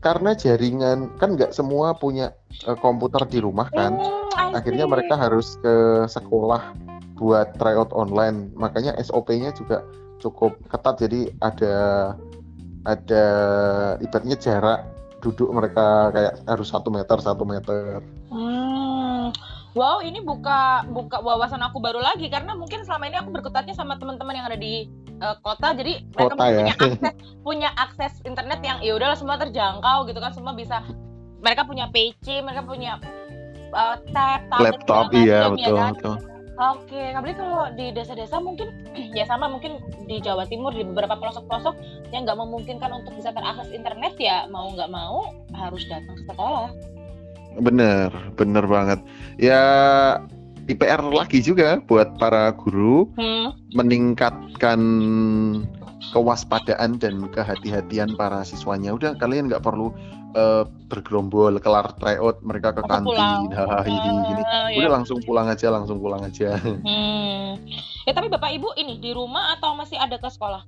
[0.00, 2.32] karena jaringan kan nggak semua punya
[2.64, 5.74] eh, komputer di rumah kan Hmm, akhirnya mereka harus ke
[6.06, 6.72] sekolah
[7.20, 9.84] buat tryout online makanya SOP-nya juga
[10.24, 11.76] cukup ketat jadi ada
[12.88, 13.24] ada
[14.00, 14.88] ibaratnya jarak
[15.20, 19.34] duduk mereka kayak harus satu meter satu meter Hmm.
[19.74, 23.98] Wow, ini buka buka wawasan aku baru lagi karena mungkin selama ini aku berkutatnya sama
[23.98, 24.90] teman-teman yang ada di
[25.22, 26.54] uh, kota, jadi mereka Kota ya.
[26.58, 26.94] punya akses
[27.46, 30.82] punya akses internet yang ya udahlah semua terjangkau gitu kan, semua bisa
[31.38, 32.98] mereka punya PC, mereka punya
[33.70, 35.92] uh, tab, tablet, laptop iya ya betul kan?
[35.94, 36.14] betul
[36.60, 38.68] Oke, apalagi kalau di desa-desa mungkin
[39.18, 41.72] ya sama mungkin di Jawa Timur di beberapa pelosok-pelosok
[42.12, 46.68] yang nggak memungkinkan untuk bisa terakses internet ya mau nggak mau harus datang ke sekolah.
[47.64, 49.00] Bener, bener banget.
[49.40, 49.62] Ya
[50.68, 53.56] IPR lagi juga buat para guru Hmm.
[53.72, 54.80] meningkatkan
[56.12, 58.92] kewaspadaan dan kehati-hatian para siswanya.
[58.92, 59.90] Udah kalian nggak perlu
[60.34, 63.98] eh, bergerombol kelar tryout mereka ke kantin, hahaha ini
[64.30, 64.42] gini.
[64.46, 64.78] Ah, ya.
[64.82, 66.58] Udah langsung pulang aja, langsung pulang aja.
[66.60, 67.58] Hmm.
[68.08, 70.64] Ya tapi bapak ibu ini di rumah atau masih ada ke sekolah?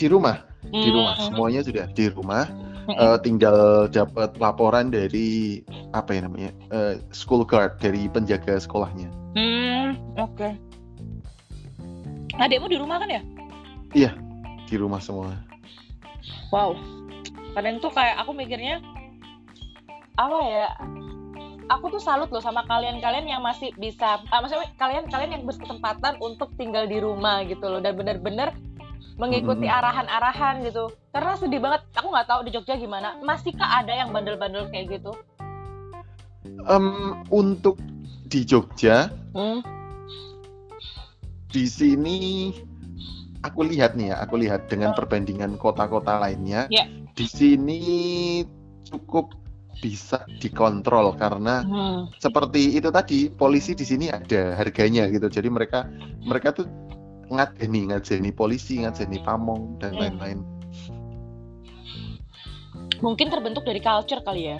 [0.00, 0.96] Di rumah, di Hmm.
[0.96, 2.48] rumah semuanya sudah di rumah.
[2.90, 2.96] Hmm.
[2.96, 5.62] Eh, tinggal dapat laporan dari
[5.94, 9.06] apa ya namanya eh, school guard dari penjaga sekolahnya.
[9.36, 10.48] Hmm, oke.
[12.40, 13.22] Adikmu di rumah kan ya?
[14.70, 15.34] Di rumah semua.
[16.50, 16.74] Wow.
[17.50, 18.78] Kadang tuh kayak aku mikirnya
[20.14, 20.68] apa ya?
[21.70, 26.50] Aku tuh salut loh sama kalian-kalian yang masih bisa, ah, maksudnya kalian-kalian yang berkesempatan untuk
[26.58, 28.50] tinggal di rumah gitu loh dan bener-bener
[29.14, 29.78] mengikuti Mhm.
[29.78, 30.90] arahan-arahan gitu.
[31.14, 31.86] Karena sedih banget.
[31.94, 33.14] Aku nggak tahu di Jogja gimana.
[33.22, 35.14] Masihkah ada yang bandel-bandel kayak gitu?
[36.66, 37.78] Em, untuk
[38.26, 39.62] di Jogja Hmm.
[41.50, 42.50] di sini
[43.42, 44.96] aku lihat nih ya, aku lihat dengan Oh.
[44.98, 46.86] perbandingan kota-kota lainnya, Ya.
[47.14, 47.80] Di sini
[48.90, 49.34] cukup
[49.80, 52.12] bisa dikontrol karena Hmm.
[52.20, 55.88] seperti itu tadi polisi di sini ada harganya gitu, jadi mereka
[56.20, 56.68] mereka tuh
[57.32, 60.00] ngadeni ngadeni polisi, ngadeni pamong dan Hmm.
[60.04, 60.38] lain-lain.
[63.00, 64.58] Mungkin terbentuk dari culture kali ya.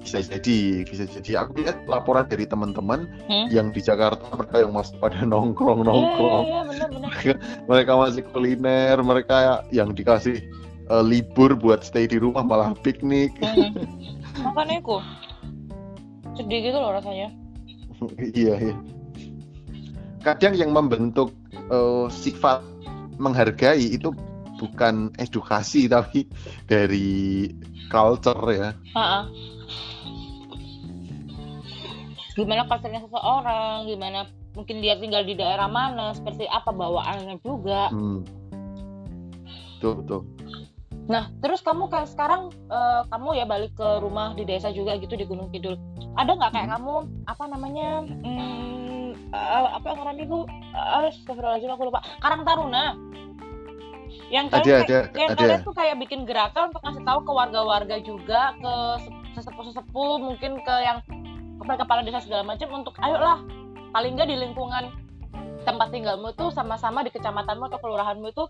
[0.00, 1.44] Bisa jadi, bisa jadi.
[1.44, 3.46] Aku lihat laporan dari teman-teman Hmm.
[3.52, 6.44] yang di Jakarta mereka yang masih pada nongkrong Iya, iya, nongkrong.
[6.46, 7.10] iya, bener-bener.
[7.70, 9.36] mereka masih kuliner, mereka
[9.74, 10.40] yang dikasih
[10.90, 13.32] eh, libur buat stay di rumah malah piknik.
[13.38, 13.72] Hmm.
[14.42, 14.98] Makanya aku
[16.34, 17.28] sedih gitu loh rasanya.
[18.38, 18.76] iya, iya.
[20.20, 22.60] Kadang yang membentuk eh, sifat
[23.20, 24.10] menghargai itu
[24.60, 26.26] bukan edukasi tapi
[26.68, 27.48] dari
[27.88, 28.70] culture ya.
[28.96, 29.20] Ha-ha.
[32.38, 34.18] Gimana culture-nya seseorang, gimana
[34.54, 37.90] mungkin dia tinggal di daerah mana, seperti apa bawaannya juga.
[37.90, 38.22] Hmm.
[39.80, 40.22] Tuh, tuh.
[41.10, 45.18] Nah, terus kamu kayak sekarang eh, kamu ya balik ke rumah di desa juga gitu
[45.18, 45.74] di Gunung Kidul.
[46.14, 46.74] Ada nggak kayak Hmm.
[46.78, 46.94] kamu
[47.26, 47.88] apa namanya?
[48.06, 50.38] hmm, eh, apa yang orang itu?
[50.70, 51.98] Uh, Astagfirullahaladzim aku lupa.
[52.22, 52.94] Karang Taruna.
[54.30, 55.38] Yang Ada, kalian ada, kayak- yang ada.
[55.42, 60.62] kalian tuh kayak bikin gerakan untuk ngasih tahu ke warga-warga juga ke se- sesepuh-sesepuh mungkin
[60.62, 60.98] ke yang
[61.58, 63.42] kepala kepala desa segala macam untuk ayolah
[63.90, 64.90] paling nggak di lingkungan
[65.62, 68.46] tempat tinggalmu tuh sama-sama di kecamatanmu atau kelurahanmu itu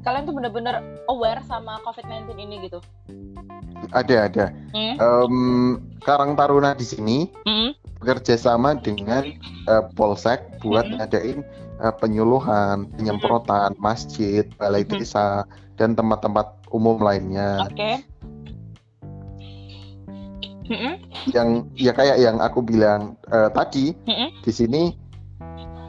[0.00, 2.78] kalian tuh bener-bener aware sama COVID-19 ini gitu.
[3.90, 4.46] Ada, ada.
[4.72, 4.94] Hmm?
[4.96, 5.36] Em,
[6.00, 7.74] Karang Taruna di sini Hmm?
[8.00, 9.28] bekerja sama dengan
[9.68, 10.96] eh, Polsek buat Mm-mm.
[11.04, 11.38] ngadain
[11.80, 15.00] eh, penyuluhan, penyemprotan, masjid, balai Mhm.
[15.00, 15.44] desa,
[15.76, 17.64] dan tempat-tempat umum lainnya.
[17.68, 18.04] Oke.
[20.70, 20.94] Mm-mm,
[21.34, 24.82] Yang ya kayak yang aku bilang eh, tadi mm-mm, di sini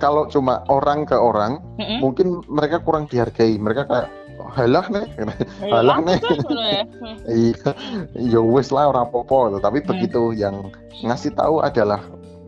[0.01, 2.01] kalau cuma orang ke orang mm-mm.
[2.01, 3.55] mungkin mereka kurang dihargai.
[3.55, 4.09] Mereka kayak
[4.57, 5.25] halah nih, Ya,
[5.69, 6.17] Halah, nih.
[6.49, 6.81] ya.
[6.97, 7.17] Hmm.
[7.45, 7.69] iya,
[8.17, 9.53] ya wes lah orang popo.
[9.61, 9.89] Tapi Hmm.
[9.93, 10.73] begitu yang
[11.05, 12.01] ngasih tahu adalah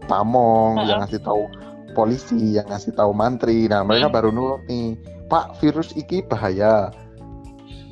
[0.09, 1.45] pamong, yang ngasih tahu
[1.93, 3.69] polisi, yang ngasih tahu mantri.
[3.69, 4.15] Nah mereka Hmm.
[4.17, 4.97] baru nurut nih,
[5.29, 6.89] Pak virus iki bahaya.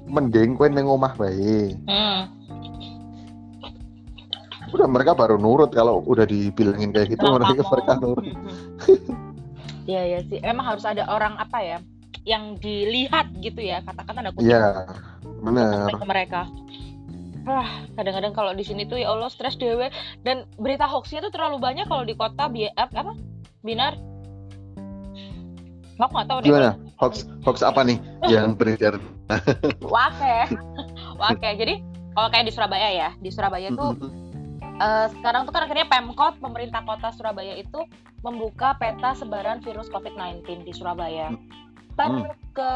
[0.10, 1.78] Mending kowe neng omah bae.
[1.86, 2.26] Hmm.
[4.72, 8.26] Udah mereka baru nurut kalau udah dibilangin kayak gitu mereka mereka nurut.
[9.86, 10.40] Iya ya sih.
[10.42, 11.78] Emang harus ada orang apa ya
[12.22, 14.86] yang dilihat gitu ya kata-kata ada Iya,
[15.42, 15.90] bener.
[15.90, 16.42] ke mereka.
[17.42, 17.66] Wah,
[17.98, 19.90] kadang-kadang kalau di sini tuh ya Allah stres dewe
[20.22, 23.18] dan berita hoaxnya tuh terlalu banyak kalau di kota bi ap- apa?
[23.66, 23.98] Binar.
[25.98, 26.50] Aku nggak tahu deh.
[26.50, 26.72] Gimana?
[26.98, 28.98] Hoax hoax apa nih yang beredar?
[29.82, 30.38] Wake.
[31.18, 31.50] Wake.
[31.58, 31.74] Jadi
[32.14, 33.98] kalau kayak di Surabaya ya, di Surabaya tuh
[34.82, 37.86] eh, sekarang tuh kan akhirnya Pemkot pemerintah kota Surabaya itu
[38.26, 41.30] membuka peta sebaran virus COVID-19 di Surabaya.
[41.94, 42.26] Kan
[42.58, 42.70] ke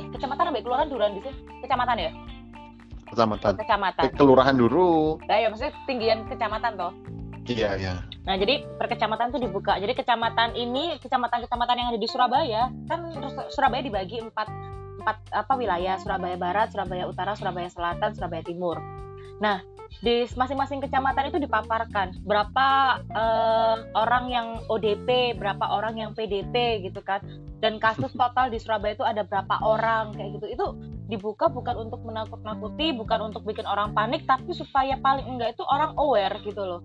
[0.00, 0.62] eh, kecamatan apa ya?
[0.64, 1.36] kelurahan duluan di sini?
[1.64, 2.10] Kecamatan ya?
[3.10, 3.52] Kecamatan.
[3.58, 4.02] Kecamatan.
[4.06, 5.18] Eh, kelurahan dulu.
[5.26, 6.92] Nah, ya maksudnya tinggian kecamatan toh.
[7.50, 7.94] Iya, iya.
[8.28, 9.74] Nah, jadi per kecamatan tuh dibuka.
[9.80, 13.10] Jadi kecamatan ini, kecamatan-kecamatan yang ada di Surabaya, kan
[13.50, 14.46] Surabaya dibagi empat,
[15.02, 18.78] empat apa wilayah, Surabaya Barat, Surabaya Utara, Surabaya Selatan, Surabaya Timur.
[19.40, 19.64] Nah,
[20.00, 22.66] di masing-masing kecamatan itu dipaparkan berapa
[23.10, 27.20] eh, orang yang ODP, berapa orang yang PDP gitu kan.
[27.60, 30.46] Dan kasus total di Surabaya itu ada berapa orang kayak gitu.
[30.48, 30.66] Itu
[31.10, 35.92] dibuka bukan untuk menakut-nakuti, bukan untuk bikin orang panik, tapi supaya paling enggak itu orang
[35.98, 36.80] aware gitu loh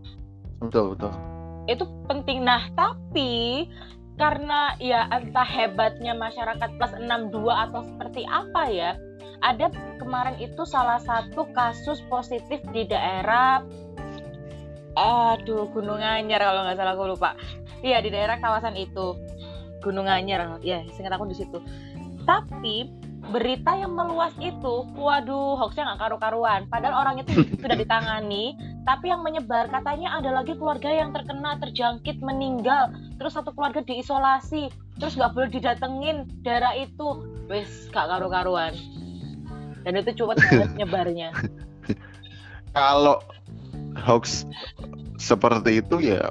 [0.59, 1.13] Betul, betul.
[1.69, 2.41] itu penting.
[2.41, 3.65] Nah, tapi
[4.15, 8.91] karena ya entah hebatnya masyarakat plus 62 atau seperti apa ya,
[9.45, 9.69] ada
[10.01, 13.61] kemarin itu salah satu kasus positif di daerah
[14.97, 17.37] aduh Gunung Anyar kalau nggak salah aku lupa.
[17.85, 19.13] Iya, di daerah kawasan itu.
[19.83, 20.57] Gunung Anyar.
[20.65, 21.59] Ya, seingat aku di situ.
[22.23, 22.89] Tapi
[23.29, 26.65] berita yang meluas itu, waduh, hoaxnya nggak karu-karuan.
[26.71, 28.55] Padahal orang itu sudah ditangani,
[28.85, 34.69] tapi yang menyebar katanya ada lagi keluarga yang terkena terjangkit meninggal terus satu keluarga diisolasi
[35.01, 38.77] terus nggak boleh didatengin daerah itu wes gak karu-karuan
[39.85, 41.29] dan itu banget nyebarnya
[42.75, 43.23] Kalau
[43.95, 44.43] hoax
[45.15, 46.27] seperti itu ya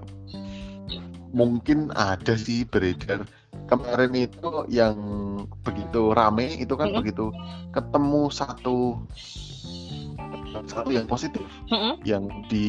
[1.35, 3.25] mungkin ada sih beredar.
[3.64, 4.97] Kemarin itu yang
[5.64, 7.01] begitu rame itu kan Mm-mm.
[7.01, 7.33] begitu
[7.73, 9.01] ketemu satu
[10.69, 12.69] satu yang positif Mm-mm, yang di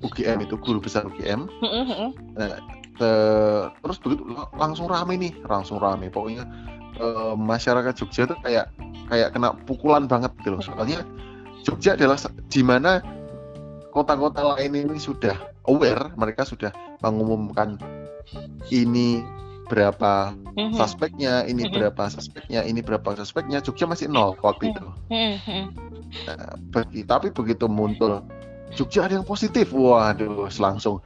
[0.00, 2.10] UGM itu guru besar UGM mm-mm, mm-mm.
[2.32, 2.58] Te-
[2.98, 6.12] terus begitu la- langsung rame nih langsung rame.
[6.12, 6.44] Pokoknya
[7.00, 8.68] eh, masyarakat Jogja tuh kayak
[9.08, 10.62] kayak kena pukulan banget gitu loh.
[10.62, 11.04] Soalnya
[11.62, 12.18] Jogja adalah
[12.50, 13.00] di mana
[13.92, 15.36] kota-kota lain ini sudah
[15.68, 16.72] aware mereka sudah
[17.04, 17.76] mengumumkan
[18.72, 19.20] ini
[19.68, 21.72] berapa Mhm, suspeknya ini Mhm.
[21.72, 23.64] berapa suspeknya ini berapa suspeknya.
[23.64, 24.84] Jogja masih nol waktu itu.
[25.08, 25.62] Mhm.
[26.28, 26.56] Nah,
[27.08, 28.20] tapi begitu muncul
[28.72, 31.00] Jogja ada yang positif, waduh, langsung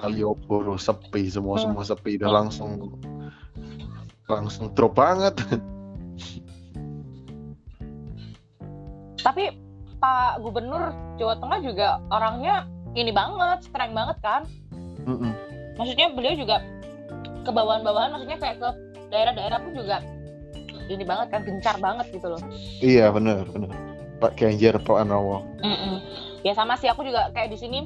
[0.00, 2.94] Malioboro sepi, semua semua sepi, udah langsung
[4.26, 5.34] langsung drop banget.
[9.18, 9.50] tapi
[9.98, 12.62] Pak Gubernur Jawa Tengah juga orangnya
[12.94, 14.42] ini banget streng banget kan
[15.02, 15.34] Mm-mm.
[15.74, 16.62] maksudnya beliau juga
[17.42, 18.68] ke bawahan-bawahan maksudnya kayak ke
[19.10, 19.98] daerah-daerah pun juga
[20.86, 22.38] ini banget kan gencar banget gitu loh
[22.78, 23.74] Iya benar benar.
[24.16, 25.42] Pak Ganjar Pranowo.
[25.60, 25.98] Mm-mm.
[26.40, 27.78] Ya sama sih aku juga kayak di sini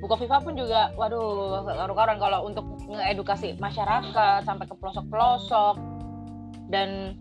[0.00, 5.76] Buko Viva pun juga waduh karu-karuan kalau untuk ngedukasi masyarakat sampai ke pelosok-pelosok
[6.72, 7.14] dan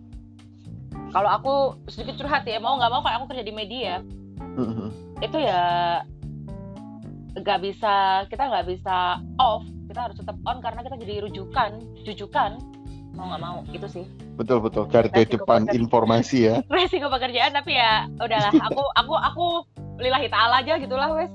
[1.11, 1.53] kalau aku
[1.91, 3.99] sedikit curhat ya mau nggak mau kayak aku kerja di media
[4.55, 4.89] Mm-mm.
[5.19, 5.61] itu ya
[7.35, 9.61] nggak bisa kita nggak bisa off
[9.91, 11.71] kita harus tetap on karena kita jadi rujukan
[12.07, 12.57] jujukan
[13.13, 14.05] mau nggak mau gitu sih
[14.39, 14.87] Betul betul.
[14.87, 15.75] Garda depan pekerjaan.
[15.83, 16.55] informasi ya.
[16.71, 19.45] resiko pekerjaan tapi ya udahlah aku aku aku
[19.99, 21.27] lillahi ta'ala aja gitulah wes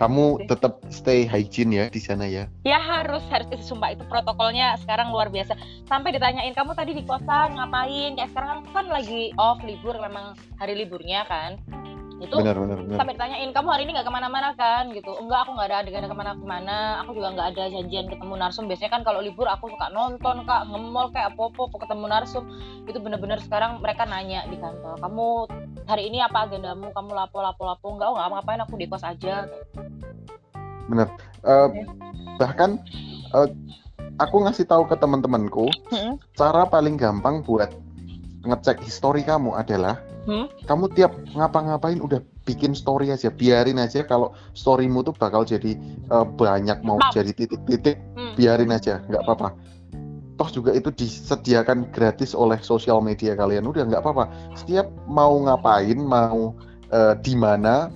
[0.00, 2.48] Kamu tetap stay hygiene ya di sana ya.
[2.64, 5.52] ya harus harus sumpah itu protokolnya sekarang luar biasa.
[5.84, 8.16] Sampai ditanyain kamu tadi di kosan ngapain?
[8.16, 11.60] Kayak sekarang kan lagi off libur memang hari liburnya kan
[12.20, 12.98] itu Benar benar benar.
[13.00, 14.92] sampai ditanyain kamu hari ini nggak ke mana-mana kan?
[14.92, 15.08] Gitu.
[15.16, 18.64] Enggak aku nggak ada adegan ke mana-kemana aku juga nggak ada janjian ketemu narsum.
[18.68, 22.44] Biasanya kan kalau libur aku suka nonton kak ngemol kayak apa-apa mau ketemu narsum.
[22.84, 25.26] Itu bener-bener sekarang mereka nanya di kantor kamu
[25.88, 26.92] hari ini apa agendamu?
[26.92, 29.48] Kamu lapo lapo lapo enggak oh, nggak ngapain aku di kos aja.
[30.90, 31.68] Eh,
[32.36, 32.76] bahkan
[33.32, 33.48] eh,
[34.20, 36.20] aku ngasih tahu ke teman-temanku Hmm.
[36.36, 37.72] cara paling gampang buat
[38.44, 40.46] ngecek histori kamu adalah Hmm.
[40.68, 45.76] kamu tiap ngapa-ngapain udah bikin story aja biarin aja kalau storymu tuh bakal jadi
[46.12, 48.36] eh, banyak mau jadi titik-titik Hmm.
[48.36, 49.56] biarin aja nggak apa-apa
[50.36, 56.00] toh juga itu disediakan gratis oleh sosial media kalian udah nggak apa-apa setiap mau ngapain
[56.00, 56.52] mau
[56.92, 57.88] eh, di mana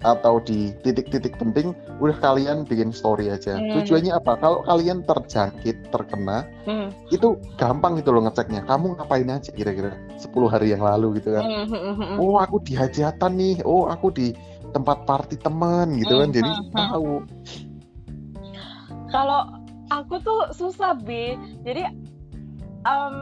[0.00, 3.60] atau di titik-titik penting udah kalian bikin story aja.
[3.60, 3.80] Hmm.
[3.80, 4.40] tujuannya apa?
[4.40, 6.88] Kalau kalian terjangkit terkena Hmm.
[7.12, 8.64] itu gampang gitu loh ngeceknya.
[8.64, 9.94] Kamu ngapain aja kira-kira?
[10.16, 11.44] 10 hari yang lalu gitu kan?
[11.44, 12.16] Hmm, hmm, hmm, hmm.
[12.18, 13.56] oh aku di hajatan nih.
[13.62, 14.32] Oh aku di
[14.72, 16.32] tempat party teman gitu kan.
[16.32, 17.12] Hmm, jadi hmm, tahu.
[19.10, 19.40] Kalau
[19.90, 21.34] aku tuh susah bi,
[21.66, 21.90] jadi
[22.86, 23.16] em,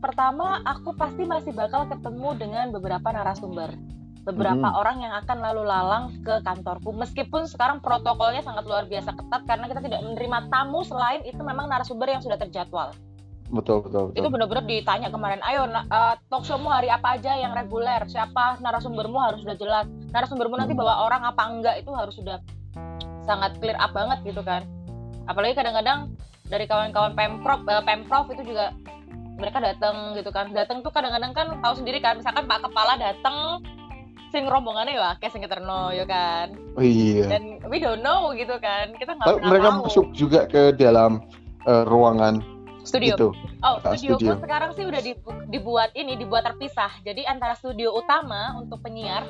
[0.00, 3.76] pertama aku pasti masih bakal ketemu dengan beberapa narasumber,
[4.26, 4.80] beberapa Mhm.
[4.82, 6.90] orang yang akan lalu lalang ke kantorku.
[6.90, 11.70] Meskipun sekarang protokolnya sangat luar biasa ketat karena kita tidak menerima tamu selain itu memang
[11.70, 12.90] narasumber yang sudah terjadwal.
[13.46, 17.38] betul betul Itu betul benar-benar ditanya kemarin, ayo na- eh, talk showmu hari apa aja
[17.38, 20.82] yang reguler, siapa narasumbermu harus sudah jelas, narasumbermu nanti Hmm.
[20.82, 22.42] bawa orang apa enggak itu harus sudah
[23.22, 24.66] sangat clear up banget gitu kan.
[25.30, 26.10] Apalagi kadang-kadang
[26.50, 28.74] dari kawan-kawan pemprov, eh, pemprov itu juga
[29.38, 33.62] mereka datang gitu kan, datang tuh kadang-kadang kan tahu sendiri kan, misalkan pak kepala datang
[34.28, 38.56] sing rombongannya ya kayak sing keterno ya kan oh iya dan we don't know gitu
[38.58, 41.22] kan kita nggak pernah mereka tahu masuk juga ke dalam
[41.62, 42.42] eh, ruangan
[42.82, 44.38] studio itu Oh, Ah, studioku studio.
[44.38, 46.92] sekarang sih udah dibu- dibuat ini, dibuat terpisah.
[47.02, 49.26] Jadi antara studio utama untuk penyiar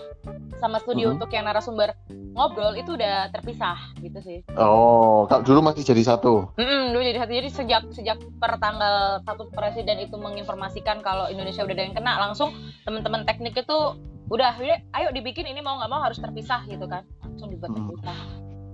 [0.57, 1.15] sama studio Mhm.
[1.17, 1.95] untuk yang narasumber
[2.35, 4.39] ngobrol itu udah terpisah gitu sih.
[4.53, 7.33] oh kalau dulu masih jadi satu Mm-mm, dulu jadi satu.
[7.33, 12.13] Jadi sejak sejak per tanggal satu presiden itu menginformasikan kalau Indonesia udah ada yang kena,
[12.19, 13.79] langsung teman-teman teknik itu
[14.27, 17.03] udah, "Yuk, ayo dibikin ini mau nggak mau harus terpisah gitu kan.
[17.21, 17.95] Langsung dibuat Hmm.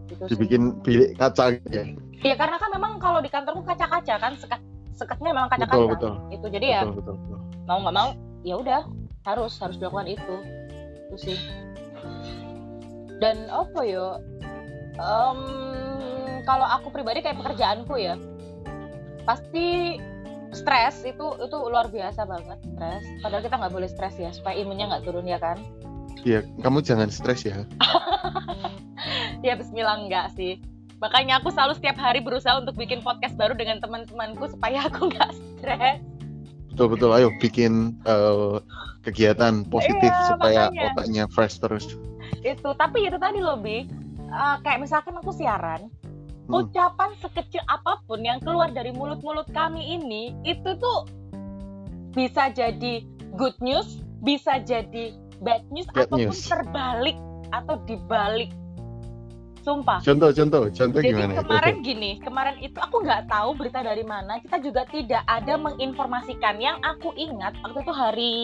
[0.05, 0.31] Gitu sih.
[0.31, 1.85] dibikin bilik kaca gitu ya
[2.23, 4.61] Iya karena kan memang kalau di kantorku kaca-kaca kan sekat
[4.93, 5.89] sekatnya memang kaca-kaca.
[5.89, 7.39] betul Itu jadi ya betul betul, betul.
[7.65, 8.09] mau nggak mau
[8.43, 8.81] ya udah
[9.23, 10.35] harus harus dilakukan itu
[11.07, 11.39] itu sih
[13.19, 14.21] dan apa yo
[14.93, 15.41] Em,
[16.45, 18.21] kalau aku pribadi kayak pekerjaanku ya
[19.25, 19.97] pasti
[20.53, 23.03] stres itu itu luar biasa banget stres.
[23.21, 25.57] Padahal kita nggak boleh stres ya supaya imunnya nggak turun ya kan?
[26.23, 27.65] Iya, kamu jangan stres ya.
[29.43, 30.63] Ya Bismillah enggak sih.
[31.03, 35.31] Makanya aku selalu setiap hari berusaha untuk bikin podcast baru dengan teman-temanku supaya aku nggak
[35.59, 35.99] stres.
[36.71, 38.57] Betul betul ayo bikin eh,
[39.03, 40.87] kegiatan positif Iya, supaya makanya.
[40.95, 41.99] otaknya fresh terus.
[42.47, 43.83] Itu tapi itu tadi loh bi.
[44.31, 45.91] Eh, kayak misalkan aku siaran.
[46.53, 51.09] Ucapan sekecil apa pun yang keluar dari mulut-mulut kami ini itu tuh
[52.13, 53.03] bisa jadi
[53.35, 56.45] good news bisa jadi bad news Bad ataupun news.
[56.45, 57.17] terbalik
[57.51, 58.53] atau dibalik
[59.63, 61.41] sumpah contoh contoh contoh jadi gimana itu?
[61.47, 64.43] kemarin gini, kemarin itu aku nggak tahu berita dari mana.
[64.43, 66.59] Kita juga tidak ada menginformasikan.
[66.59, 68.35] Yang aku ingat waktu itu hari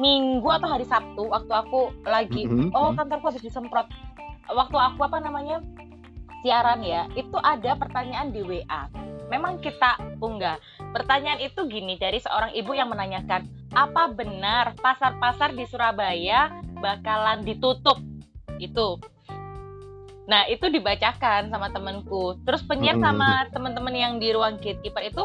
[0.00, 2.98] Minggu atau hari Sabtu, waktu aku lagi, Mhm, oh mhm.
[2.98, 3.86] kantorku habis disemprot.
[4.48, 5.60] Waktu aku apa namanya
[6.42, 8.90] siaran ya, itu ada pertanyaan di WA.
[9.30, 10.60] Memang kita unggah.
[10.92, 16.52] Pertanyaan itu gini dari seorang ibu yang menanyakan, apa benar pasar-pasar di Surabaya
[16.82, 17.96] bakalan ditutup?
[18.60, 19.00] Itu.
[20.28, 22.36] Nah, itu dibacakan sama temenku.
[22.44, 23.06] Terus penyiar Mm-mm.
[23.08, 25.24] sama teman-teman yang di ruang gatekeeper itu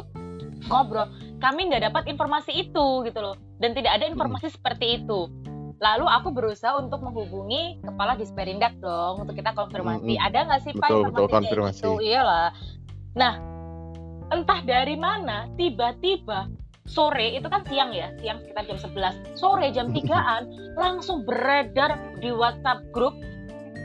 [0.71, 1.11] ngobrol.
[1.37, 3.35] Kami nggak dapat informasi itu gitu loh.
[3.61, 5.29] Dan tidak ada informasi seperti itu.
[5.77, 10.17] Lalu aku berusaha untuk menghubungi kepala Disperindak dong untuk kita konfirmasi.
[10.17, 10.25] Mm-mm.
[10.25, 11.81] Ada nggak sih Pak Betul, betul, konfirmasi.
[11.85, 11.91] gitu?
[12.01, 12.49] Iyalah.
[13.13, 13.33] Nah,
[14.33, 16.49] entah dari mana tiba-tiba
[16.89, 19.37] sore itu kan siang ya, siang sekitar jam 11.
[19.37, 20.43] Sore jam 3-an
[20.81, 23.13] langsung beredar di WhatsApp grup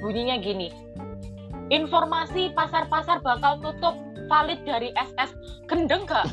[0.01, 0.73] bunyinya gini.
[1.69, 3.97] Informasi pasar-pasar bakal tutup
[4.33, 5.37] valid dari SS.
[5.69, 6.25] Gendeng gak?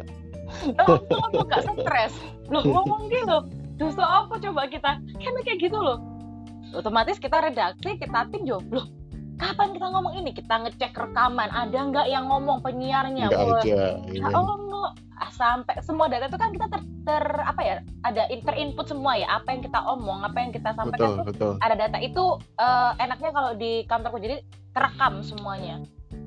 [0.78, 2.14] Langsung aku gak stres.
[2.52, 3.61] Loh ngomong gitu.
[3.82, 4.90] Dosa apa coba kita?
[5.02, 5.98] Kan kayak gitu loh.
[6.72, 8.62] Otomatis kita redaksi, kita tim jo.
[8.70, 8.86] Loh
[9.42, 10.30] kapan kita ngomong ini?
[10.30, 11.50] Kita ngecek rekaman.
[11.50, 13.26] Ada nggak yang ngomong penyiarnya?
[13.26, 13.62] nggak ada
[14.06, 14.30] iya.
[14.30, 14.94] oh no
[15.30, 19.26] sampai semua data itu kan kita ter, ter- apa ya ada in- terinput semua ya
[19.38, 22.24] apa yang kita omong apa yang kita betul sampaikan tuh betul ada data itu
[22.58, 24.42] eh, enaknya kalau di kantorku jadi
[24.74, 25.78] terekam semuanya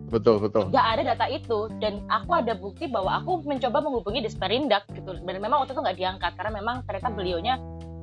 [0.10, 0.70] betul betul.
[0.70, 5.18] Nggak ada data itu dan aku ada bukti bahwa aku mencoba menghubungi Disperindak gitu.
[5.18, 7.56] Dan memang waktu itu nggak diangkat karena memang ternyata beliaunya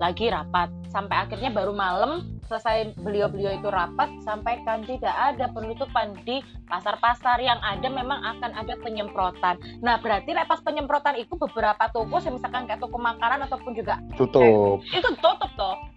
[0.02, 0.68] lagi rapat.
[0.90, 7.56] Sampai akhirnya baru malam selesai beliau-beliau itu rapat sampaikan tidak ada penutupan di pasar-pasar yang
[7.64, 9.56] ada memang akan ada penyemprotan.
[9.80, 14.84] Nah berarti lepas penyemprotan itu beberapa toko misalkan kayak toko makanan ataupun juga tutup.
[14.92, 15.91] Itu tutup toh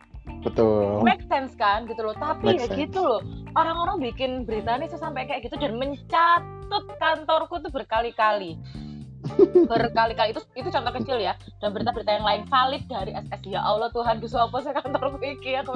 [0.45, 1.01] betul.
[1.01, 2.15] Make sense kan gitu loh.
[2.17, 2.79] Tapi Make ya sense.
[2.87, 3.21] gitu loh
[3.55, 8.59] orang-orang bikin berita ini tuh sampai kayak gitu dan mencat nge-tweet kantorku tuh berkali-kali.
[9.71, 10.37] Berkali-kali.
[10.37, 11.33] Itu itu contoh kecil ya.
[11.63, 15.57] Dan berita-berita yang lain valid dari SS ya Allah Tuhan dusu apa saya kantorku iki?
[15.65, 15.73] Aku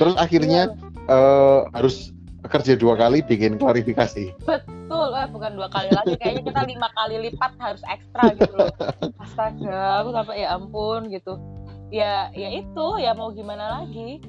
[0.00, 0.72] terus akhirnya
[1.10, 2.14] uh, harus
[2.46, 4.32] kerja dua kali bikin klarifikasi.
[4.46, 5.08] Betul.
[5.12, 6.14] Eh, bukan dua kali lagi.
[6.16, 8.70] Kayaknya kita lima kali lipat harus ekstra gitu loh.
[9.24, 11.36] Astaga aku sampai ya ampun gitu
[11.90, 14.22] ya ya itu ya mau gimana lagi?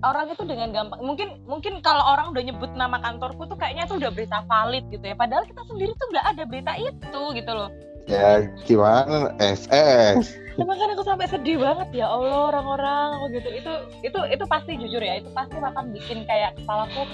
[0.00, 4.00] Orang itu dengan gampang mungkin mungkin kalau orang udah nyebut nama kantorku tuh kayaknya itu
[4.00, 5.12] udah berita valid gitu ya.
[5.12, 7.70] Padahal kita sendiri tuh nggak ada berita itu gitu loh.
[8.08, 9.36] Ya gimana?
[9.38, 12.04] SS Emang kan aku sampai sedih banget.
[12.04, 13.48] Ya Allah orang-orang aku gitu.
[13.52, 13.72] Itu
[14.04, 15.20] itu itu pasti jujur ya.
[15.20, 17.04] Itu pasti akan bikin kayak kepalaku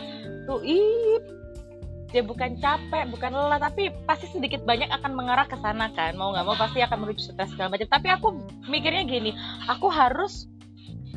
[0.47, 1.19] tuh ih
[2.15, 6.15] ya bukan capek bukan lelah tapi pasti sedikit banyak akan mengarah ke sana kan.
[6.15, 7.89] Mau nggak mau pasti akan menuju stres segala macam.
[7.91, 8.29] Tapi aku
[8.71, 9.31] mikirnya gini
[9.67, 10.47] aku harus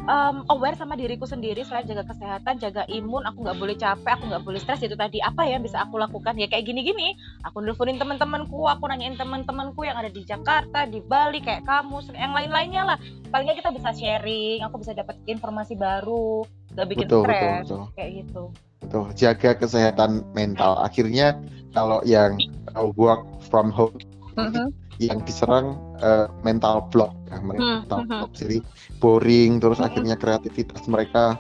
[0.10, 4.24] um, aware sama diriku sendiri selain jaga kesehatan jaga imun aku nggak boleh capek aku
[4.32, 5.22] nggak boleh stres itu tadi.
[5.22, 6.38] Apa ya bisa aku lakukan?
[6.40, 7.14] Ya kayak gini-gini.
[7.46, 12.34] Aku nelfonin teman-temanku aku nanyain teman-temanku yang ada di Jakarta di Bali kayak kamu yang
[12.34, 12.98] lain-lainnya lah.
[13.30, 16.42] Palingnya kita bisa sharing aku bisa dapat informasi baru
[16.74, 17.68] gak bikin stres
[17.98, 21.36] kayak gitu betul jaga kesehatan mental akhirnya
[21.76, 22.40] kalau yang
[22.74, 23.96] uh, work from home
[24.36, 24.68] mm -hmm
[25.00, 28.08] yang diserang uh, mental block ya, mental hmm.
[28.12, 28.60] block jadi
[29.00, 29.88] boring terus hmm.
[29.88, 31.40] akhirnya kreativitas mereka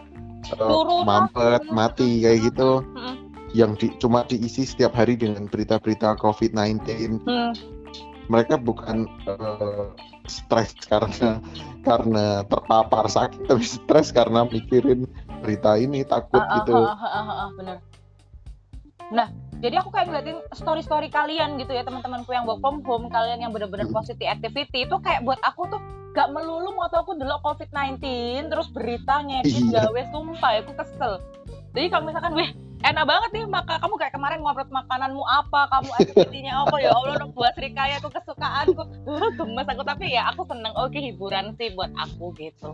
[0.57, 3.15] uh, mampet mati kayak gitu hmm.
[3.51, 6.87] yang di, cuma diisi setiap hari dengan berita-berita COVID-19
[7.27, 7.51] hmm.
[8.31, 9.91] mereka bukan uh,
[10.31, 11.43] stres karena
[11.83, 15.03] karena terpapar sakit tapi stres karena mikirin
[15.39, 16.75] berita ini takut uh, gitu.
[16.75, 17.77] uh, uh, uh, uh, bener.
[19.09, 19.27] nah
[19.59, 23.43] jadi aku kayak ngeliatin story story kalian gitu ya teman-temanku yang work from home kalian
[23.43, 25.81] yang benar-benar positive activity itu kayak buat aku tuh
[26.15, 29.85] gak melulu mau aku dulu covid 19 terus beritanya di iya.
[29.85, 31.21] gawe sumpah aku kesel.
[31.77, 32.49] Jadi kalau misalkan weh
[32.81, 37.13] enak banget nih maka kamu kayak kemarin ngobrol makananmu apa kamu activity-nya apa ya Allah
[37.19, 38.83] udah buat serikaya aku kesukaanku.
[39.37, 42.73] Gemes aku tapi ya aku seneng oke hiburan sih buat aku gitu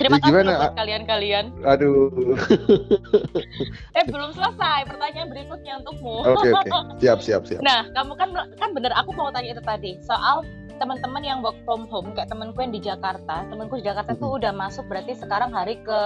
[0.00, 1.44] Terima ya, kasih buat kalian-kalian.
[1.60, 2.08] Aduh.
[4.00, 6.24] eh belum selesai pertanyaan berikutnya untukmu.
[6.24, 6.68] Oke okay, oke.
[6.72, 6.96] Okay.
[7.04, 7.60] Siap siap siap.
[7.60, 10.40] Nah kamu kan kan bener aku mau tanya itu tadi soal
[10.80, 13.44] teman-teman yang work from home kayak temanku yang di Jakarta.
[13.52, 14.24] Temanku di Jakarta mm -hmm.
[14.24, 15.98] tuh udah masuk berarti sekarang hari ke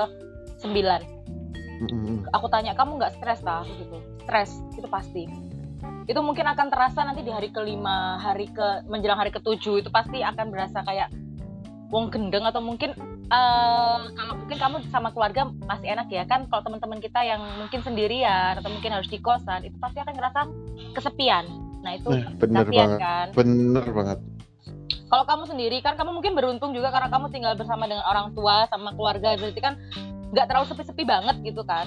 [0.59, 2.17] 9 mm -hmm.
[2.35, 4.03] Aku tanya kamu nggak stres lah gitu.
[4.27, 5.31] Stres itu pasti.
[6.11, 10.19] Itu mungkin akan terasa nanti di hari kelima, hari ke menjelang hari ketujuh itu pasti
[10.27, 11.15] akan berasa kayak
[11.95, 16.25] wong gendeng atau mungkin uh, kalau mungkin kamu sama keluarga masih enak ya.
[16.29, 20.15] Kan kalau teman-teman kita yang mungkin sendirian atau mungkin harus di kosan itu pasti akan
[20.17, 20.41] ngerasa
[20.97, 21.45] kesepian.
[21.85, 22.99] Nah itu nah, bener banget.
[23.01, 23.27] kan?
[23.37, 24.19] Bener banget.
[25.05, 28.67] Kalau kamu sendiri kan kamu mungkin beruntung juga karena kamu tinggal bersama dengan orang tua
[28.73, 29.37] sama keluarga.
[29.39, 29.79] Berarti kan
[30.35, 31.87] nggak terlalu sepi-sepi banget gitu kan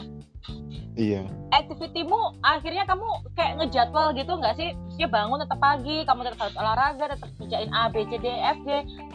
[0.97, 1.29] Iya.
[1.53, 3.05] Aktivitimu akhirnya kamu
[3.37, 4.73] kayak ngejadwal gitu nggak sih?
[4.97, 8.57] Ya bangun tetap pagi, kamu tetap harus olahraga, tetap kerjain A, B, C, D, F,
[8.65, 8.69] G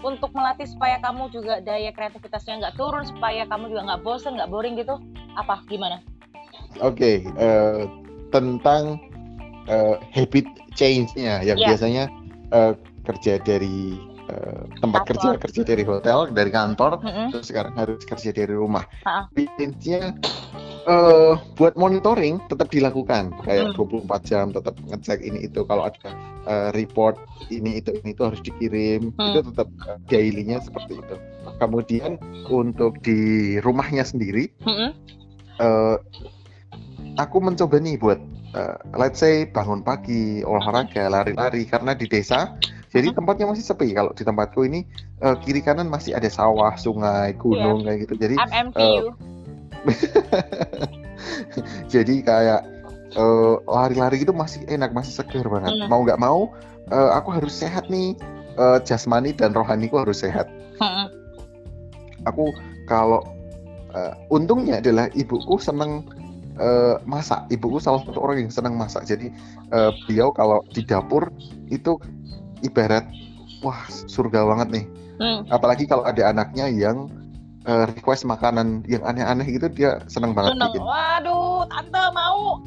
[0.07, 4.51] untuk melatih supaya kamu juga daya kreativitasnya nggak turun, supaya kamu juga nggak bosen, nggak
[4.55, 4.95] boring gitu.
[5.35, 5.59] Apa?
[5.67, 5.99] Gimana?
[6.81, 7.83] Oke, okay, uh, eh,
[8.31, 9.03] tentang
[9.67, 10.47] uh, habit
[10.79, 11.69] change-nya yang yeah.
[11.75, 12.05] biasanya
[12.55, 12.73] uh,
[13.05, 13.99] kerja dari
[14.31, 15.37] uh, tempat kantor.
[15.43, 17.27] kerja kerja dari hotel dari kantor mm -hmm.
[17.35, 18.87] terus sekarang harus kerja dari rumah.
[19.35, 20.17] Change-nya
[20.87, 24.07] uh, buat monitoring tetap dilakukan kayak hmm.
[24.07, 26.11] 24 jam tetap ngecek ini itu kalau ada
[26.47, 27.19] uh, report
[27.51, 29.27] ini itu ini itu harus dikirim hmm.
[29.33, 31.17] itu tetap uh, dailynya seperti itu
[31.59, 32.19] kemudian
[32.51, 34.91] untuk di rumahnya sendiri hmm.
[35.63, 35.97] uh,
[37.19, 38.21] aku mencoba nih buat
[38.57, 42.57] uh, let's say bangun pagi olahraga lari-lari karena di desa
[42.93, 43.17] jadi hmm.
[43.23, 44.85] tempatnya masih sepi kalau di tempatku ini
[45.25, 47.95] uh, kiri kanan masih ada sawah sungai gunung yeah.
[47.95, 48.35] kayak gitu jadi
[48.77, 49.33] uh,
[51.93, 52.63] jadi kayak
[53.17, 55.89] uh, lari-lari itu masih enak masih segar banget hmm.
[55.89, 56.49] mau nggak mau
[56.93, 58.17] uh, aku harus sehat nih
[58.57, 60.49] uh, jasmani dan rohaniku harus sehat
[60.81, 61.07] hmm.
[62.25, 62.53] aku
[62.89, 63.21] kalau
[63.93, 66.05] uh, untungnya adalah ibuku seneng
[66.59, 69.29] uh, masak ibuku salah satu orang yang senang masak jadi
[69.73, 71.29] uh, beliau kalau di dapur
[71.69, 71.97] itu
[72.65, 73.05] ibarat
[73.63, 74.85] wah surga banget nih
[75.21, 75.41] hmm.
[75.53, 77.09] apalagi kalau ada anaknya yang
[77.67, 80.73] uh, request makanan yang aneh-aneh gitu dia seneng banget seneng.
[80.73, 80.83] bikin.
[80.83, 82.63] Waduh, tante mau.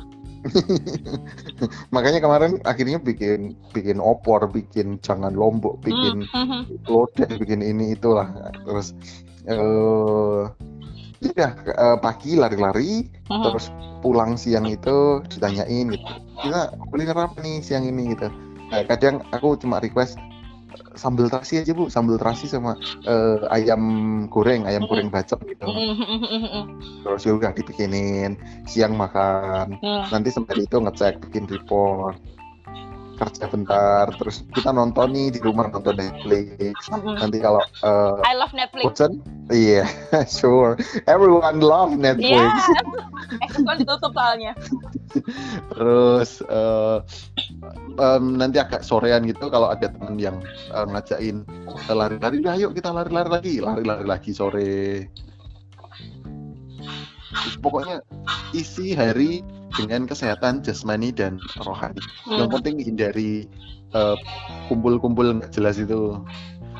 [1.96, 8.30] Makanya kemarin akhirnya bikin bikin opor, bikin jangan lombok, bikin mm lodeh, bikin ini itulah.
[8.62, 8.94] Terus
[9.50, 10.46] uh,
[11.34, 13.44] ya uh, pagi lari-lari, mm-hmm.
[13.50, 13.74] terus
[14.06, 16.06] pulang siang itu ditanyain gitu.
[16.46, 18.30] Kita kuliner apa nih siang ini gitu.
[18.70, 20.18] Nah, kadang aku cuma request
[20.96, 21.88] sambal terasi aja bu.
[21.88, 23.84] Sambal terasi sama eh, ayam
[24.30, 25.66] goreng ayam goreng bacem gitu.
[27.06, 29.78] Terus udah dibikinin siang makan.
[29.80, 30.06] Hmm.
[30.12, 32.18] nanti sampai itu ngecek bikin report
[33.16, 34.06] kerja bentar.
[34.20, 36.76] Terus kita nonton nih di rumah nonton Netflix.
[36.92, 38.84] Nanti kalau eh, I love Netflix.
[38.86, 39.12] bosan
[39.50, 39.84] iya
[40.30, 40.76] sure.
[41.08, 42.14] Everyone love Iya.
[42.16, 42.52] Netflix
[43.80, 44.54] ditutup soalnya.
[45.72, 46.98] terus eh,
[47.98, 50.38] em, nanti agak sorean gitu kalau ada temen yang
[50.72, 51.44] eh, ngajakin
[51.90, 52.40] lari-lari.
[52.44, 53.54] Udah yuk kita lari-lari lagi.
[53.60, 55.08] Lari-lari lagi sore
[57.60, 58.00] pokoknya
[58.52, 59.44] isi hari
[59.76, 62.56] dengan kesehatan jasmani dan rohani yang Hmm.
[62.60, 63.46] penting hindari
[63.92, 64.16] eh,
[64.68, 66.20] kumpul-kumpul nggak jelas itu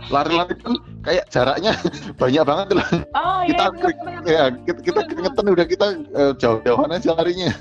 [0.08, 1.74] lari-lari pun kayak jaraknya
[2.22, 2.88] banyak banget loh
[3.18, 3.50] Oh iya.
[3.52, 4.30] kita bener, bener, bener.
[4.30, 7.52] ya kita, kita keringetan udah kita eh, jauh-jauhan aja larinya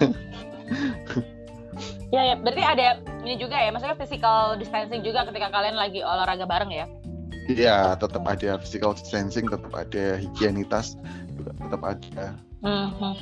[2.14, 2.86] Ya ya, berarti ada
[3.26, 6.86] ini juga ya, maksudnya physical distancing juga ketika kalian lagi olahraga bareng ya.
[7.50, 10.94] Iya, tetap ada physical distancing, tetap ada higienitas,
[11.34, 12.38] juga tetap ada.
[12.64, 13.12] Mhm.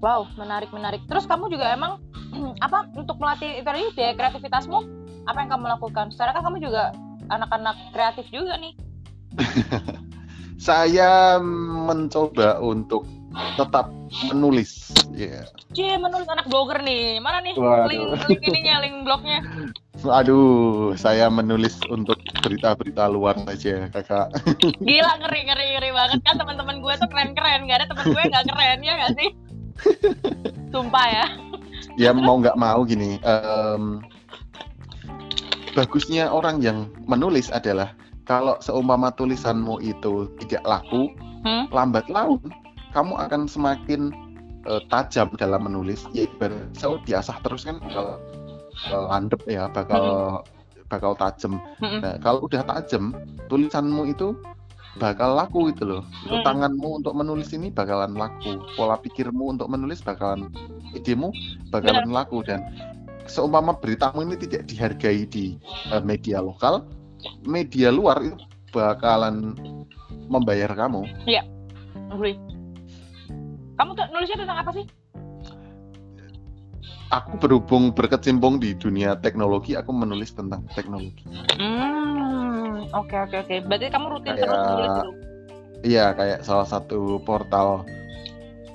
[0.00, 1.04] Wow, menarik menarik.
[1.04, 2.00] Terus kamu juga emang
[2.66, 4.78] apa untuk melatih itu tadi daya kreativitasmu?
[5.28, 6.08] Apa yang kamu lakukan?
[6.14, 6.94] Secara kan kamu juga
[7.28, 8.72] anak-anak kreatif juga nih.
[10.70, 13.04] Saya mencoba untuk
[13.56, 13.88] tetap
[14.28, 15.46] menulis, ya.
[15.72, 17.22] Cie, menulis anak blogger nih.
[17.22, 17.88] Mana nih Waduh.
[17.88, 19.40] link link ininya, link blognya?
[20.06, 24.32] Aduh, saya menulis untuk berita-berita luar saja, kakak.
[24.88, 27.68] Gila ngeri ngeri ngeri banget kan teman-teman gue tuh keren-keren.
[27.68, 29.28] Gak ada teman gue yang gak keren ya gak sih?
[30.72, 31.26] Sumpah ya.
[31.96, 34.04] Ya mau nggak mau gini, em,
[35.72, 37.92] bagusnya orang yang menulis adalah
[38.28, 41.72] kalau seumpama tulisanmu itu tidak laku, Hmm?
[41.72, 42.40] lambat laun
[42.92, 44.12] kamu akan semakin
[44.68, 46.04] eh, tajam dalam menulis.
[46.12, 48.20] Ya ibarat so diasah terus kan bakal,
[48.86, 50.04] bakal landep ya, bakal
[50.90, 51.62] bakal tajam.
[51.78, 52.00] Mm-mm.
[52.02, 53.14] Nah, kalau udah tajam,
[53.46, 54.34] tulisanmu itu
[54.98, 56.02] bakal laku itu loh.
[56.26, 56.46] Itu Hmm.
[56.46, 58.58] tanganmu untuk menulis ini bakalan laku.
[58.74, 60.50] Pola pikirmu untuk menulis bakalan
[60.90, 61.30] idemu
[61.70, 62.66] bakalan laku dan
[63.30, 65.54] seumpama beritamu ini tidak dihargai di
[65.94, 66.82] eh, media lokal,
[67.46, 68.34] media luar itu
[68.74, 69.54] bakalan
[70.26, 71.06] membayar kamu.
[72.10, 72.34] Agree.
[73.78, 74.84] Kamu tuh nulisnya tentang apa sih?
[77.10, 81.26] Aku berhubung berkecimpung di dunia teknologi, aku menulis tentang teknologi.
[81.58, 83.54] Hmm, oke oke oke.
[83.66, 85.10] Berarti kamu rutin Kayak- terus nulis gitu?
[85.80, 87.82] Iya, kayak salah satu portal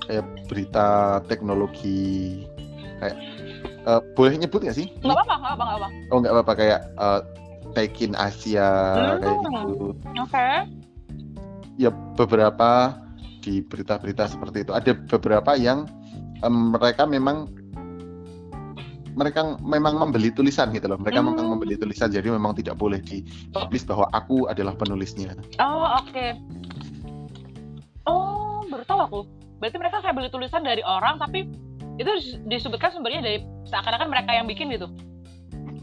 [0.04, 0.88] kayak berita
[1.26, 2.44] teknologi
[3.00, 3.18] kayak
[3.86, 4.88] eh, boleh nyebut nggak sih?
[5.00, 5.88] Nggak apa-apa, nggak apa-apa, apa.
[6.12, 7.22] Oh nggak apa-apa kayak eh,
[7.72, 9.20] Tech in Asia Hmm.
[9.22, 9.88] kayak gitu.
[10.20, 10.48] Oke.
[11.76, 13.00] Ya beberapa
[13.40, 15.88] di berita-berita seperti itu ada beberapa yang
[16.42, 17.48] em, mereka memang
[19.16, 21.00] mereka memang membeli tulisan gitu loh.
[21.00, 21.32] Mereka Hmm.
[21.32, 25.34] memang membeli tulisan jadi memang tidak boleh dipublish bahwa aku adalah penulisnya.
[25.58, 26.26] Oh oke.
[28.06, 29.20] Oh baru tahu aku.
[29.58, 31.48] Berarti mereka kayak beli tulisan dari orang tapi
[31.96, 34.92] itu dis- disebutkan sumbernya dari seakan-akan mereka yang bikin gitu.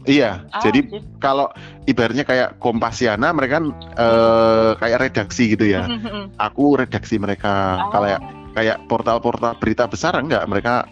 [0.03, 0.99] Iya, Ah, jadi sip.
[1.23, 1.47] kalau
[1.87, 3.65] ibaratnya kayak Kompasiana mereka kan
[3.95, 5.87] eh, kayak redaksi gitu ya.
[5.87, 6.35] Mhm.
[6.37, 7.87] Aku redaksi mereka.
[7.87, 7.91] Oh.
[7.95, 8.07] Kalau
[8.53, 10.85] kayak portal-portal berita besar enggak mereka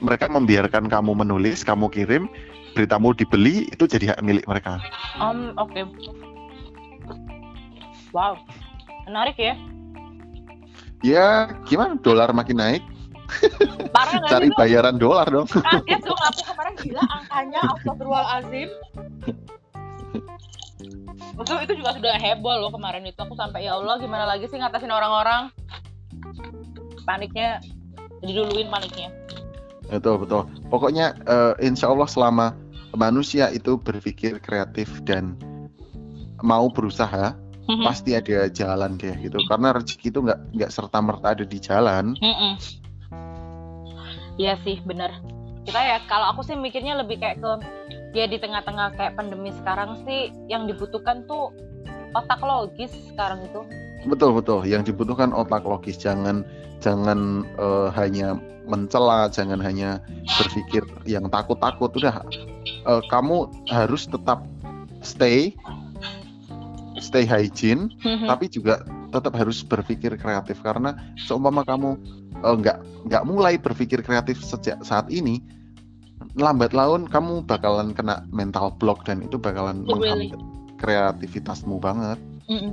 [0.00, 2.26] mereka membiarkan kamu menulis, kamu kirim,
[2.72, 4.80] beritamu dibeli itu jadi hak milik mereka.
[5.20, 5.80] Om, oke.
[8.10, 8.40] Wow,
[9.06, 9.54] menarik ya.
[11.00, 12.82] Ya, gimana dolar makin naik,
[13.94, 15.48] Parah cari bayaran dolar dong.
[15.48, 18.68] Kaget dong aku kemarin gila angkanya Astagfirullahaladzim.
[21.40, 24.60] Itu, itu juga sudah heboh loh kemarin itu aku sampai ya Allah gimana lagi sih
[24.60, 25.48] ngatasin orang-orang
[27.08, 27.64] paniknya
[28.20, 29.08] diduluin paniknya
[29.90, 30.42] Betul, betul.
[30.70, 32.46] Pokoknya eh, insya Allah selama
[32.94, 35.34] manusia itu berpikir kreatif dan
[36.40, 37.36] mau berusaha,
[37.68, 37.84] Mhm.
[37.86, 39.38] pasti ada jalan deh gitu.
[39.46, 42.14] Karena rezeki itu nggak nggak serta merta ada di jalan.
[42.18, 42.54] Mm-mm.
[44.40, 45.12] Iya sih bener
[45.68, 47.50] kita ya kalau aku sih mikirnya lebih kayak ke
[48.16, 51.52] ya di tengah-tengah kayak pandemi sekarang sih yang dibutuhkan tuh
[52.16, 53.60] otak logis sekarang itu
[54.06, 54.64] Betul betul.
[54.64, 56.00] Yang dibutuhkan otak logis.
[56.00, 56.44] Jangan
[56.80, 58.38] jangan eh, hanya
[58.70, 60.00] mencela, jangan hanya
[60.40, 61.90] berpikir yang takut-takut.
[61.98, 62.24] Udah,
[62.64, 64.46] eh, kamu harus tetap
[65.04, 65.52] stay
[67.00, 67.88] stay hygiene,
[68.28, 71.96] tapi juga tetap harus berpikir kreatif karena seumpama kamu
[72.44, 72.78] eh, nggak
[73.08, 75.40] nggak mulai berpikir kreatif sejak saat ini,
[76.36, 80.30] lambat laun kamu bakalan kena mental block dan itu bakalan Really?
[80.32, 80.40] menghambat
[80.80, 82.16] kreativitasmu banget.
[82.48, 82.72] Mm-mm.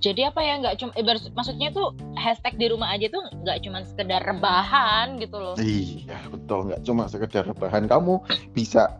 [0.00, 3.84] Jadi apa ya nggak cuma ibarat maksudnya tuh hashtag di rumah aja tuh nggak cuma
[3.84, 5.54] sekedar rebahan gitu loh.
[5.60, 8.16] Iya betul nggak cuma sekedar rebahan kamu
[8.56, 8.96] bisa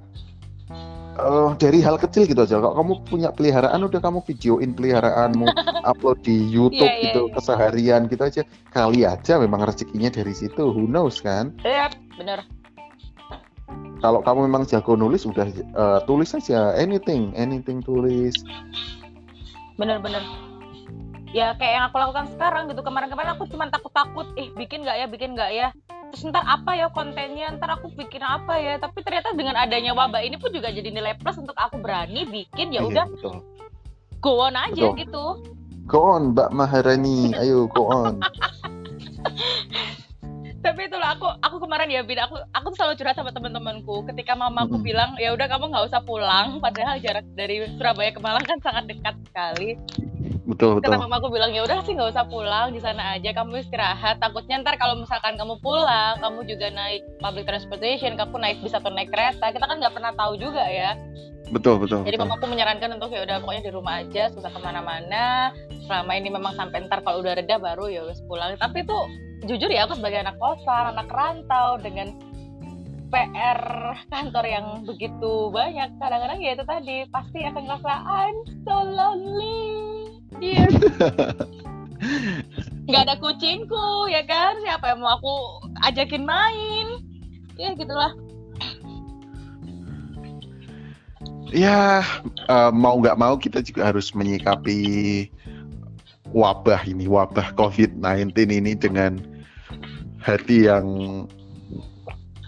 [1.16, 2.60] eh, dari hal kecil gitu aja.
[2.60, 5.48] Kalau kamu punya peliharaan, udah kamu videoin peliharaanmu,
[5.90, 7.32] upload di YouTube Iya, iya, gitu iya.
[7.32, 8.42] keseharian gitu aja.
[8.68, 10.68] Kali aja memang rezekinya dari situ.
[10.68, 11.56] Who knows kan?
[11.64, 11.88] Iya,
[12.20, 12.44] bener.
[14.04, 18.36] Kalau kamu memang jago nulis, udah eh, tulis aja anything, anything tulis.
[19.80, 20.49] Bener-bener.
[21.30, 22.82] Ya kayak yang aku lakukan sekarang gitu.
[22.82, 25.68] Kemarin-kemarin aku cuma takut-takut, eh bikin nggak ya, bikin nggak ya.
[26.10, 28.82] Terus ntar apa ya kontennya, ntar aku bikin apa ya.
[28.82, 32.74] Tapi ternyata dengan adanya wabah ini pun juga jadi nilai plus untuk aku berani bikin.
[32.74, 33.06] Ya Iya, udah,
[34.18, 34.98] go on aja Betul.
[35.06, 35.24] gitu.
[35.86, 37.34] Go on, Mbak Maharani.
[37.38, 38.18] Ayo, go on.
[40.60, 44.76] tapi itulah aku aku kemarin ya Bin aku aku selalu curhat sama teman-temanku ketika mamaku
[44.76, 44.84] Mm-mm.
[44.84, 48.92] bilang ya udah kamu nggak usah pulang padahal jarak dari Surabaya ke Malang kan sangat
[48.92, 49.80] dekat sekali
[50.50, 51.06] Betul, kata betul.
[51.06, 54.18] mamaku bilang ya udah sih nggak usah pulang di sana aja kamu istirahat.
[54.18, 58.90] Takutnya ntar kalau misalkan kamu pulang kamu juga naik public transportation kamu naik bis atau
[58.90, 60.98] naik kereta kita kan nggak pernah tahu juga ya.
[61.54, 62.30] Betul, betul, jadi betul.
[62.30, 65.54] mamaku menyarankan untuk ya udah pokoknya di rumah aja susah ke mana-mana.
[65.86, 68.58] Selama ini memang sampai ntar kalau udah reda baru ya wes pulang.
[68.58, 69.06] Tapi tuh
[69.46, 72.10] jujur ya aku sebagai anak kosan anak rantau dengan
[73.10, 73.58] PR
[74.06, 79.99] kantor yang begitu banyak kadang-kadang ya itu tadi pasti akan ngerasa I'm so lonely
[80.38, 80.70] Iya.
[82.90, 85.34] nggak ada kucingku ya kan siapa yang mau aku
[85.84, 86.86] ajakin main
[87.58, 88.14] ya gitulah
[91.50, 92.06] Ya,
[92.46, 95.26] eh, mau nggak mau kita juga harus menyikapi
[96.30, 99.18] wabah ini, wabah COVID-19 ini dengan
[100.22, 100.86] hati yang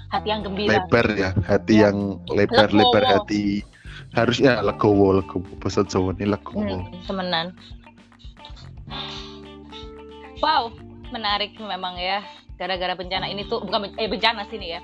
[0.06, 1.90] hati yang gembira lebar ya, hati Ya.
[1.90, 3.66] yang lebar-lebar hati.
[4.12, 5.48] Harusnya legowo, legowo.
[5.56, 6.60] Bahasa Jawa ini legowo.
[6.60, 7.46] Hmm, temenan.
[10.42, 10.74] Wow,
[11.08, 12.20] menarik memang ya.
[12.60, 14.80] Gara-gara bencana ini tuh bukan eh bencana sini ya.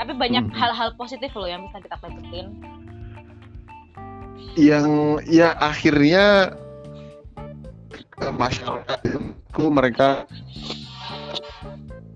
[0.00, 0.56] Tapi banyak Mhm.
[0.56, 2.46] hal-hal positif loh yang bisa kita petik
[4.56, 4.88] Yang
[5.28, 6.56] ya akhirnya
[8.18, 10.24] eh, masyarakatku mereka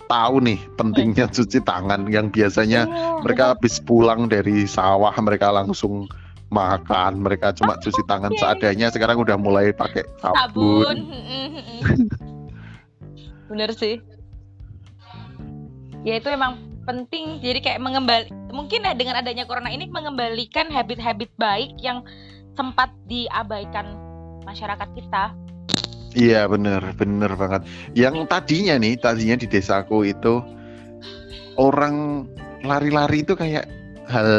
[0.08, 6.08] tahu nih pentingnya cuci tangan yang biasanya Iya, mereka habis pulang dari sawah mereka langsung
[6.54, 8.38] makan mereka cuma cuci tangan Oke.
[8.38, 10.86] seadanya sekarang udah mulai pakai sabun.
[10.86, 10.98] sabun.
[13.50, 13.98] Bener sih.
[16.06, 17.42] Ya itu emang penting.
[17.42, 22.06] Jadi kayak mengembali mungkin ya dengan adanya corona ini mengembalikan habit-habit baik yang
[22.54, 23.98] sempat diabaikan
[24.46, 25.34] masyarakat kita.
[26.14, 27.66] iya bener bener banget
[27.98, 30.38] yang tadinya nih tadinya di desaku itu
[31.58, 32.22] orang
[32.62, 33.66] lari-lari itu kayak
[34.06, 34.30] hal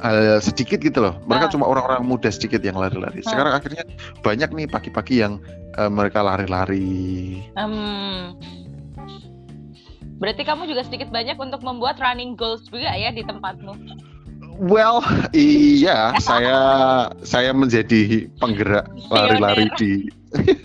[0.00, 1.52] hal sedikit gitu loh mereka Ah.
[1.52, 3.30] cuma orang-orang muda sedikit yang lari-lari Ah.
[3.32, 3.84] sekarang akhirnya
[4.20, 5.40] banyak nih pagi-pagi yang
[5.76, 8.36] eh, mereka lari-lari Hmm.
[10.16, 13.76] Berarti kamu juga sedikit banyak untuk membuat running goals juga ya di tempatmu.
[14.56, 15.04] Well,
[15.36, 16.56] iya, saya
[17.20, 20.08] saya menjadi penggerak lari-lari di.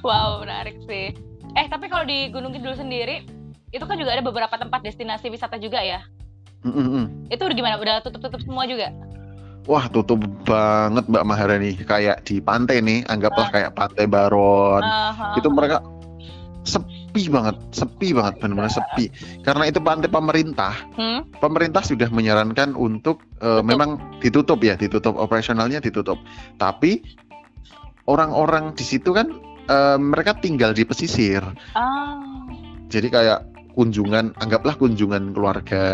[0.00, 1.12] Wow, menarik sih.
[1.52, 3.26] Eh, tapi kalau di Gunung Kidul sendiri,
[3.74, 6.00] itu kan juga ada beberapa tempat destinasi wisata juga ya.
[6.66, 7.30] Mm-mm.
[7.30, 7.78] Itu udah gimana?
[7.78, 8.90] Udah tutup-tutup semua juga?
[9.66, 11.70] Wah, tutup banget Mbak Maharani.
[11.82, 14.82] Kayak di pantai nih, anggaplah kayak Pantai Baron.
[14.82, 15.34] Aha.
[15.38, 15.82] Itu mereka
[16.66, 19.10] sepi banget, sepi banget, benar-benar sepi.
[19.42, 20.74] Karena itu pantai pemerintah.
[20.94, 21.26] Hmm?
[21.38, 23.62] Pemerintah sudah menyarankan untuk Tutup.
[23.66, 26.18] memang ditutup ya, ditutup operasionalnya ditutup.
[26.58, 27.02] Tapi
[28.06, 29.34] orang-orang di situ kan
[29.66, 31.42] eh, mereka tinggal di pesisir.
[31.74, 32.22] Ah.
[32.86, 35.84] Jadi kayak kunjungan, anggaplah kunjungan keluarga,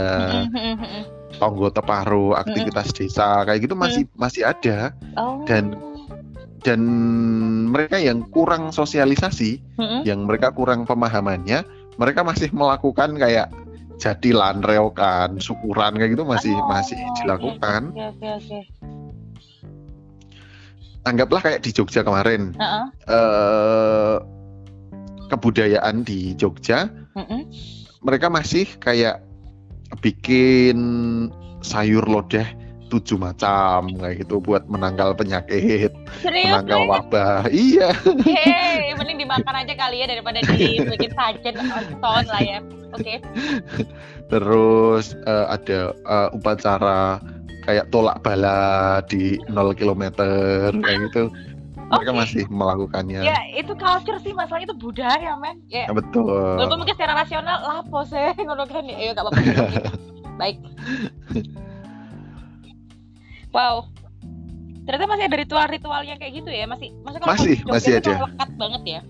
[1.43, 5.43] tonggo teparo, aktivitas desa kayak gitu masih masih ada oh.
[5.45, 5.75] dan
[6.63, 6.81] dan
[7.75, 9.59] mereka yang kurang sosialisasi,
[10.07, 11.67] yang mereka kurang pemahamannya,
[11.99, 13.51] mereka masih melakukan kayak
[13.99, 17.91] jadi lanreokan, syukuran kayak gitu masih Oh, masih dilakukan.
[17.91, 18.59] Oke, oke, oke.
[21.03, 22.85] Anggaplah kayak di Jogja kemarin, Heeh.
[23.11, 24.17] eh
[25.33, 27.49] kebudayaan di Jogja Mm-mm.
[28.05, 29.25] mereka masih kayak
[30.05, 30.79] bikin
[31.65, 32.45] sayur lodeh
[32.93, 35.89] tujuh macam kayak gitu buat menangkal penyakit,
[36.21, 36.53] Serius?
[36.53, 37.49] menangkal wabah.
[37.73, 41.57] Iya, Hei, mending dimakan aja kali ya daripada dibikin sajen
[42.05, 42.61] ton lah ya.
[42.93, 43.25] Oke.
[44.29, 47.17] terus eh, ada eh, upacara
[47.65, 50.13] kayak tolak bala di 0 km
[50.85, 51.33] kayak gitu.
[51.93, 53.21] Mereka masih melakukannya.
[53.21, 55.61] Ya, itu culture sih, masalahnya itu budaya, men.
[55.69, 56.25] Ya, Ya, betul.
[56.57, 59.13] walaupun mungkin secara rasional lapo sih ngono kan ya.
[59.13, 59.41] Gak apa-apa.
[60.41, 60.57] Baik.
[63.53, 63.87] Wow.
[64.83, 68.13] Ternyata masih ada ritual-ritual yang kayak gitu ya, masih masih kalau Masih, Jogja masih ada.
[68.27, 69.01] lekat banget ya.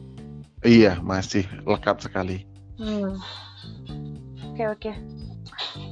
[0.62, 2.45] Iya, masih lekat sekali.
[2.76, 3.16] Hmm.
[4.53, 4.93] Oke, oke.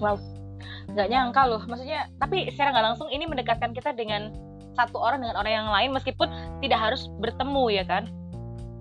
[0.03, 0.18] Wow.
[0.91, 4.34] nggak nyangka loh maksudnya tapi secara nggak langsung ini mendekatkan kita dengan
[4.87, 6.28] satu orang dengan orang yang lain meskipun
[6.64, 8.09] tidak harus bertemu ya kan?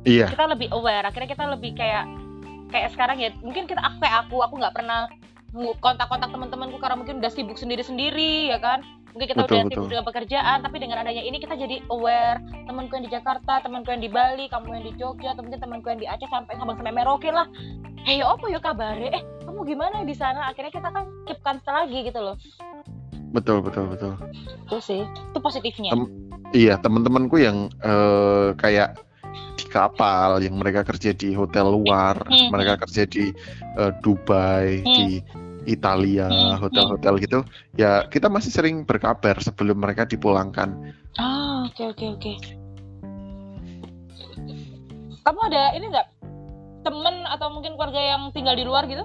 [0.07, 0.31] Iya.
[0.31, 2.07] Kita lebih aware akhirnya kita lebih kayak
[2.69, 5.09] kayak sekarang ya mungkin kita aku kayak aku aku nggak pernah
[5.81, 8.85] kontak-kontak teman-temanku karena mungkin udah sibuk sendiri-sendiri ya kan?
[9.09, 9.73] Mungkin kita Betul, udah betul.
[9.73, 12.37] sibuk dengan pekerjaan tapi dengan adanya ini kita jadi aware
[12.69, 15.89] temanku yang di Jakarta temanku yang di Bali kamu yang di Jogja atau mungkin temanku
[15.89, 17.49] yang di Aceh sampai Sabang sampai Merauke lah.
[18.05, 20.53] Hey apa ya kabare eh kamu gimana di sana?
[20.53, 22.37] Akhirnya kita kan keep lagi gitu loh
[23.29, 24.13] betul betul betul.
[24.69, 25.93] Itu sih itu positifnya.
[25.93, 26.11] Tem-
[26.53, 28.97] iya teman-temanku yang eh, kayak
[29.59, 33.29] di kapal yang mereka kerja di hotel luar Hmm, mereka kerja di
[33.77, 34.95] eh, Dubai Hmm.
[34.95, 35.07] di
[35.69, 37.39] Italia Hmm, hotel-hotel gitu
[37.77, 40.73] ya kita masih sering berkabar sebelum mereka dipulangkan.
[41.19, 42.33] Ah oke oke oke.
[45.19, 46.07] Kamu ada ini nggak?
[46.79, 49.03] Temen atau mungkin keluarga yang tinggal di luar gitu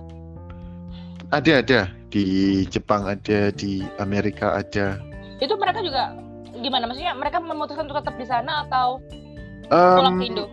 [1.35, 5.03] ada ada di Jepang ada di Amerika ada
[5.43, 6.14] itu mereka juga
[6.62, 9.03] gimana maksudnya mereka memutuskan untuk tetap di sana atau
[9.72, 10.47] Em, pulang ke Indo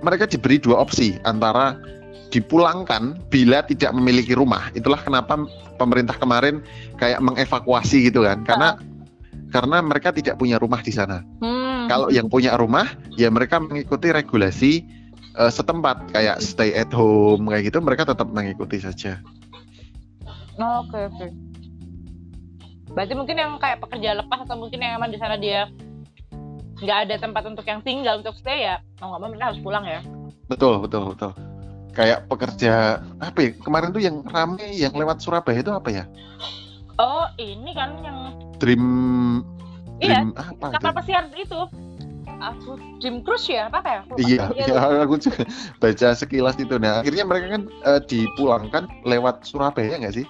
[0.00, 1.76] mereka diberi dua opsi antara
[2.30, 4.70] dipulangkan bila tidak memiliki rumah.
[4.72, 5.36] Itulah kenapa
[5.76, 6.62] pemerintah kemarin
[6.96, 8.46] kayak mengevakuasi gitu kan.
[8.46, 8.78] Karena
[9.50, 11.20] karena mereka tidak punya rumah di sana.
[11.42, 11.90] hmm.
[11.90, 12.86] Kalau yang punya rumah
[13.18, 14.86] ya mereka mengikuti regulasi
[15.38, 19.20] eh, setempat kayak stay at home kayak gitu mereka tetap mengikuti saja.
[20.60, 21.26] Oh, oke oke
[22.90, 25.70] berarti mungkin yang kayak pekerja lepas atau mungkin yang emang di sana dia
[26.82, 29.86] nggak ada tempat untuk yang tinggal untuk stay ya mau nggak mau mereka harus pulang
[29.86, 30.02] ya
[30.50, 31.30] Betul, betul, betul.
[31.94, 33.50] Kayak pekerja apa ya?
[33.54, 36.10] Kemarin tuh yang rame yang lewat Surabaya itu apa ya?
[37.00, 38.18] oh ini kan yang
[38.60, 38.84] Dream
[40.04, 41.60] iya apa kapal pesiar itu
[42.40, 43.68] aku Dream Cruise ya?
[43.68, 44.00] Apa ya?
[44.08, 44.18] Lupa.
[44.18, 45.44] Iya, Iya, iya, aku juga
[45.78, 46.74] baca sekilas itu.
[46.76, 50.26] Nah, akhirnya mereka kan eh, dipulangkan lewat Surabaya nggak sih?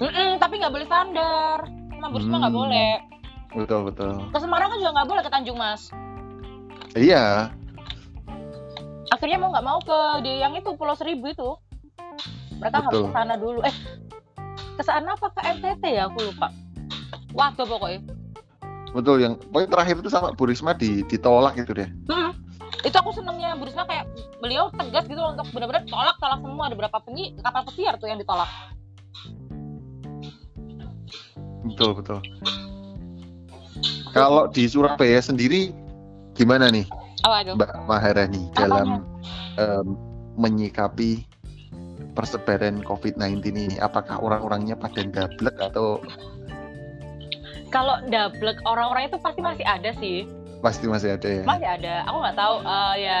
[0.00, 1.58] Mm-mm, tapi nggak boleh standar.
[1.64, 2.62] Sama Burisma nggak Hmm.
[2.64, 2.92] boleh.
[3.54, 4.12] Betul, betul.
[4.34, 5.82] ke Semarang kan juga nggak boleh ke Tanjung Mas.
[6.94, 7.50] Iya,
[9.10, 11.50] akhirnya mau nggak mau ke di yang itu Pulau Seribu itu.
[12.58, 13.04] Mereka harus Betul.
[13.06, 13.60] ke sana dulu.
[13.62, 13.74] Eh
[14.74, 15.26] ke sana apa?
[15.30, 16.06] Ke NTT ya?
[16.06, 16.50] Aku lupa.
[17.34, 17.98] Waduh pokoknya
[18.94, 19.16] betul.
[19.20, 21.90] Yang pokoknya terakhir itu sama Bu Risma di, ditolak gitu deh.
[22.08, 22.32] Hmm.
[22.84, 24.04] itu aku senengnya Bu Risma kayak
[24.44, 28.20] beliau tegas gitu untuk benar-benar tolak tolak semua ada berapa penyi kapal pesiar tuh yang
[28.20, 28.50] ditolak
[31.64, 32.20] Betul, betul.
[34.12, 35.72] Kalau di Surabaya sendiri
[36.36, 36.86] gimana nih
[37.24, 39.02] apa itu Mbak Maharani dalam
[39.56, 39.96] em,
[40.36, 41.24] menyikapi
[42.12, 43.76] persebaran COVID-19 ini?
[43.80, 45.98] Apakah orang-orangnya pada dablek atau
[47.74, 50.22] kalau double orang-orang itu pasti masih ada sih
[50.62, 51.42] pasti masih ada ya?
[51.42, 53.18] masih ada aku nggak tahu eh, ya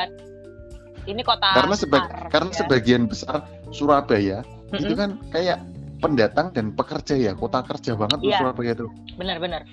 [1.04, 2.56] ini kota karena seba- besar, karena ya.
[2.62, 3.38] sebagian besar
[3.68, 4.38] Surabaya
[4.72, 4.96] itu Mm-mm.
[4.96, 5.58] kan kayak
[5.98, 8.38] pendatang dan pekerja ya kota kerja banget tuh Iya.
[8.40, 9.66] Surabaya tuh bener-bener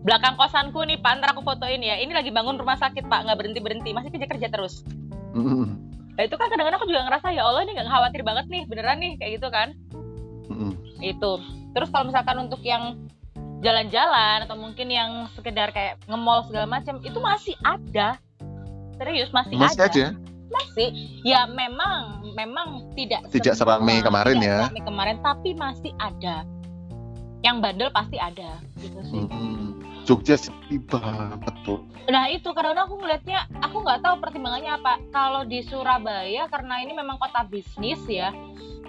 [0.00, 3.36] belakang kosanku nih pak ntar aku fotoin ya ini lagi bangun rumah sakit pak nggak
[3.36, 4.86] berhenti berhenti masih kerja kerja terus
[5.32, 5.66] Mm-mm.
[6.14, 8.98] nah, itu kan kadang-kadang aku juga ngerasa ya Allah ini nggak khawatir banget nih beneran
[9.00, 9.68] nih kayak gitu kan
[10.46, 10.72] Mm-mm.
[11.02, 11.32] itu
[11.74, 12.94] terus kalau misalkan untuk yang
[13.60, 18.16] jalan-jalan atau mungkin yang sekedar kayak nge-mall segala macam itu masih ada.
[19.00, 19.86] Serius masih, masih ada.
[19.88, 20.06] aja.
[20.50, 20.88] Masih.
[21.22, 24.58] Ya memang memang tidak Tidak seramai kemarin tidak ya.
[24.66, 26.44] seramai kemarin tapi masih ada.
[27.40, 29.24] Yang bandel pasti ada gitu sih.
[29.24, 29.80] Mm-mm.
[30.04, 31.84] Jogja sepi banget tuh.
[32.08, 34.98] Nah itu karena aku ngelihatnya, aku nggak tahu pertimbangannya apa.
[35.12, 38.32] Kalau di Surabaya karena ini memang kota bisnis ya,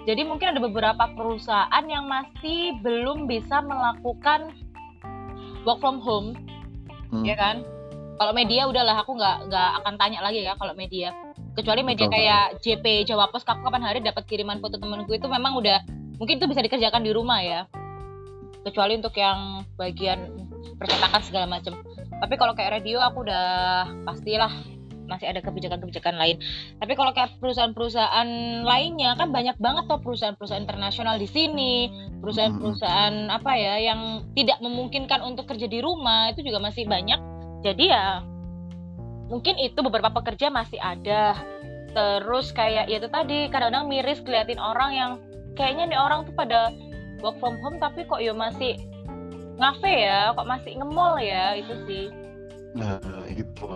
[0.02, 4.50] jadi mungkin ada beberapa perusahaan yang masih belum bisa melakukan
[5.62, 6.34] work from home,
[7.12, 7.24] Mm.
[7.28, 7.62] ya kan?
[8.16, 11.10] Kalau media udahlah aku nggak nggak akan tanya lagi ya kalau media.
[11.52, 12.16] Kecuali media Betul.
[12.16, 15.84] kayak JP Jawa Pos, aku kapan hari dapat kiriman foto temenku itu memang udah
[16.16, 17.60] mungkin itu bisa dikerjakan di rumah ya.
[18.62, 20.48] Kecuali untuk yang bagian
[20.78, 21.76] percetakan segala macam.
[22.22, 23.44] Tapi kalau kayak radio aku udah
[24.06, 24.52] pastilah
[25.06, 26.36] masih ada kebijakan-kebijakan lain.
[26.78, 28.28] Tapi kalau kayak perusahaan-perusahaan
[28.62, 31.90] lainnya kan banyak banget tuh perusahaan-perusahaan internasional di sini,
[32.22, 37.18] perusahaan-perusahaan apa ya yang tidak memungkinkan untuk kerja di rumah itu juga masih banyak.
[37.62, 38.22] Jadi ya
[39.30, 41.38] mungkin itu beberapa pekerja masih ada.
[41.92, 45.10] Terus kayak ya itu tadi kadang-kadang miris keliatin orang yang
[45.52, 46.72] kayaknya nih orang tuh pada
[47.20, 48.80] work from home tapi kok ya masih
[49.60, 52.06] ngafe ya, kok masih nge-mall ya itu sih
[52.72, 52.96] nah
[53.28, 53.68] itu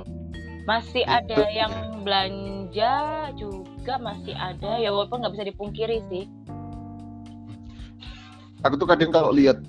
[0.67, 2.95] masih Itu ada yang belanja
[3.39, 4.77] juga masih ada.
[4.83, 6.27] Ya walaupun nggak bisa dipungkiri sih.
[8.67, 9.63] Aku tuh kadang kalau lihat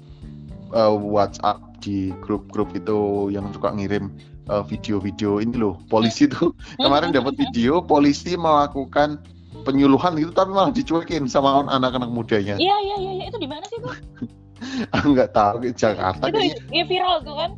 [0.73, 4.09] uh, WhatsApp di grup-grup itu yang suka ngirim
[4.49, 6.51] uh, video-video ini loh polisi tuh.
[6.81, 9.21] Kemarin dapat video polisi melakukan
[9.63, 12.57] penyuluhan gitu tapi malah dicuekin sama anak-anak mudanya.
[12.57, 13.25] Iya iya iya iya.
[13.29, 13.93] itu di mana sih tuh
[14.95, 17.51] aku nggak tahu di Jakarta itu ya viral tuh kan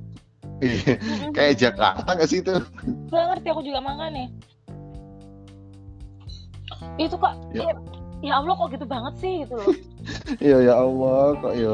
[1.35, 2.55] kayak Jakarta nggak sih itu?
[3.09, 4.27] Gak ngerti aku juga makanya
[6.99, 7.71] itu kok Ya.
[7.71, 7.75] ya.
[8.19, 9.67] ya Allah kok gitu banget sih gitu loh.
[10.43, 11.73] Iya ya Allah kok ya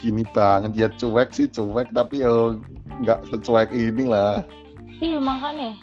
[0.00, 0.72] gini banget.
[0.76, 2.56] Ya cuek sih cuek tapi ya
[3.04, 4.40] nggak secuek ini lah.
[5.00, 5.76] Iya makanya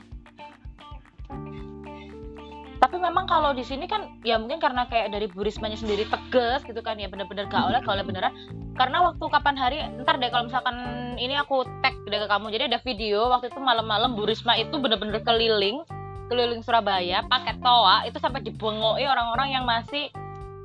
[2.90, 6.66] tapi memang kalau di sini kan ya mungkin karena kayak dari Bu Rismanya sendiri tegas
[6.66, 8.34] gitu kan ya bener-bener gak oleh gak oleh beneran.
[8.74, 10.74] Karena waktu kapan hari ntar deh kalau misalkan
[11.22, 12.50] ini aku tag deh ke kamu.
[12.50, 15.86] Jadi ada video waktu itu malam-malam Bu Risma itu bener-bener keliling
[16.34, 20.10] keliling Surabaya pakai toa itu sampai dibengoi orang-orang yang masih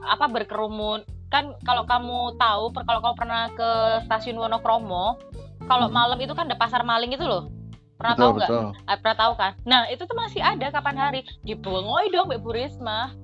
[0.09, 1.05] apa berkerumun.
[1.29, 3.71] Kan kalau kamu tahu kalau kamu pernah ke
[4.09, 5.21] stasiun Wonokromo
[5.69, 5.97] kalau Hmm.
[6.01, 7.53] malam itu kan ada pasar maling itu loh
[7.95, 8.51] pernah betul tahu nggak
[8.85, 9.53] Ah, pernah tahu kan?
[9.63, 13.15] Nah itu tuh masih ada kapan hari dibengoi dong Mbak Bu Risma.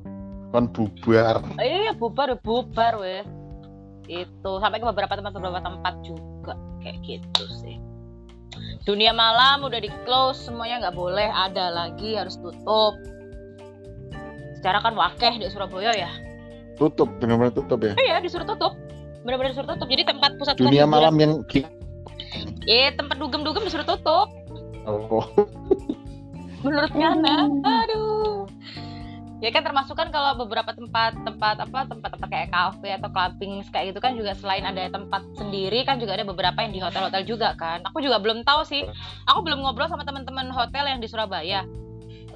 [0.51, 3.23] kan bubar Eh, Iya bubar bubar weh.
[4.05, 7.79] Itu sampai ke beberapa tempat beberapa tempat juga kayak gitu sih.
[8.83, 12.99] Dunia malam udah di close semuanya nggak boleh ada lagi harus tutup.
[14.59, 16.11] Secara kan wakeh di Surabaya ya.
[16.75, 18.73] tutup benar-benar tutup ya Iya disuruh tutup.
[19.23, 19.85] Benar-benar disuruh tutup.
[19.87, 21.45] Jadi tempat pusat dunia malam yang
[22.64, 24.33] Eh tempat dugem-dugem disuruh tutup.
[24.91, 25.26] Oh,
[26.66, 28.45] menurut Ngana aduh.
[29.41, 33.97] Ya kan termasuk kan kalau beberapa tempat tempat apa tempat-tempat kayak kafe atau clubbing kayak
[33.97, 37.57] gitu kan juga selain ada tempat sendiri kan juga ada beberapa yang di hotel-hotel juga
[37.57, 37.80] kan.
[37.88, 38.84] Aku juga belum tahu sih.
[39.32, 41.64] Aku belum ngobrol sama teman-teman hotel yang di Surabaya.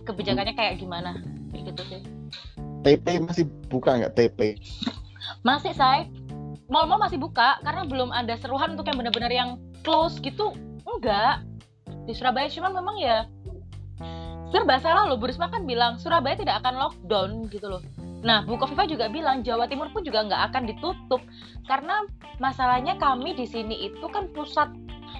[0.09, 1.20] Kebijakannya kayak gimana?
[1.52, 2.00] Kayak gitu sih.
[2.84, 4.61] TP masih buka nggak TP
[5.44, 6.09] masih say
[6.72, 9.50] mall-mall masih buka karena belum ada seruan untuk yang benar-benar yang
[9.84, 10.57] close gitu.
[10.88, 11.44] Enggak
[12.05, 13.24] di Surabaya cuman memang ya
[14.55, 17.82] serba salah loh Bu Risma kan bilang Surabaya tidak akan lockdown gitu loh.
[18.22, 21.20] Nah Bu Kofifa juga bilang Jawa Timur pun juga nggak akan ditutup
[21.66, 22.07] karena
[22.38, 24.70] masalahnya kami di sini itu kan pusat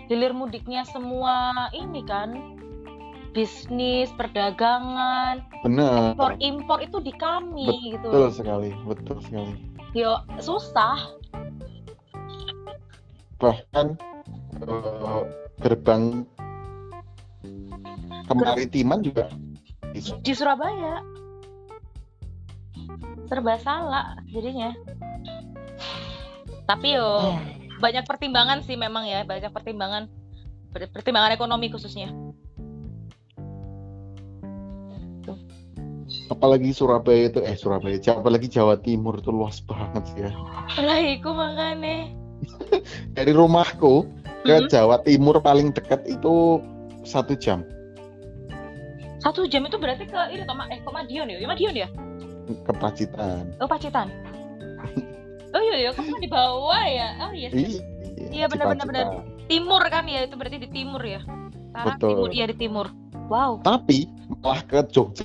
[0.07, 2.57] hilir mudiknya semua ini kan
[3.35, 8.07] bisnis perdagangan benar impor impor itu di kami gitu.
[8.07, 9.55] Betul sekali betul sekali.
[9.99, 11.19] Yo susah.
[13.43, 13.87] Bahkan
[14.63, 15.23] eh,
[15.59, 16.23] gerbang
[18.25, 19.29] kemaritiman juga.
[19.91, 20.99] di- di Surabaya.
[23.25, 24.75] Serba salah jadinya.
[26.65, 27.39] Tapi yo
[27.79, 30.11] banyak pertimbangan sih memang ya banyak pertimbangan.
[30.69, 32.11] Per- pertimbangan ekonomi khususnya.
[36.27, 40.33] Apalagi Surabaya itu eh Surabaya apalagi Jawa Timur itu luas banget sih ya.
[40.81, 42.11] Lah iku makanya
[43.17, 44.09] dari rumahku
[44.43, 44.69] ke Mhm.
[44.69, 46.61] Jawa Timur paling dekat itu
[47.05, 47.65] satu jam
[49.25, 51.41] satu jam itu berarti ke ini Toma eh ke Madiun ya?
[51.49, 51.89] Madiun ya?
[52.69, 54.13] Ke Pacitan oh Pacitan.
[55.55, 57.09] Oh iya ya kamu di bawah ya?
[57.25, 57.81] Oh iya iya
[58.35, 61.23] Iya, benar, benar, timur kan ya itu berarti di timur ya?
[61.71, 62.11] Sekarang Betul.
[62.11, 62.87] timur iya di timur.
[63.31, 63.63] Wow.
[63.63, 64.11] Tapi
[64.43, 65.23] malah ke Jogja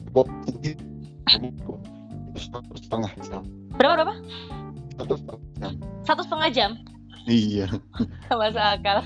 [2.40, 3.44] satu setengah jam.
[3.76, 4.16] Berapa berapa?
[4.96, 5.74] Satu setengah jam.
[6.06, 6.72] Satu setengah jam
[7.30, 7.70] iya.
[8.34, 9.06] Masuk akal.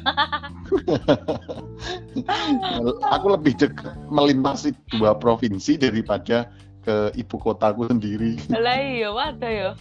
[3.11, 6.47] Aku lebih dekat melintasi dua provinsi daripada
[6.83, 8.39] ke ibu kotaku sendiri.
[8.51, 9.71] Lah iya waduh ya.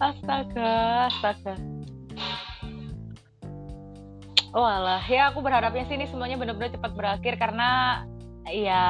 [0.00, 1.54] Astaga astaga.
[4.56, 8.00] Oh alah ya aku berharapnya sih ini semuanya benar-benar cepat berakhir karena
[8.48, 8.84] ya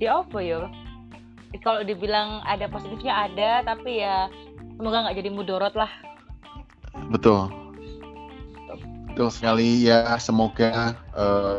[0.00, 0.68] ya apa ya?
[1.64, 4.28] Kalau dibilang ada positifnya ada tapi ya
[4.76, 5.90] semoga nggak jadi mudorot lah.
[7.08, 7.48] Betul.
[9.12, 9.88] Betul sekali.
[9.88, 11.58] Ya semoga eh,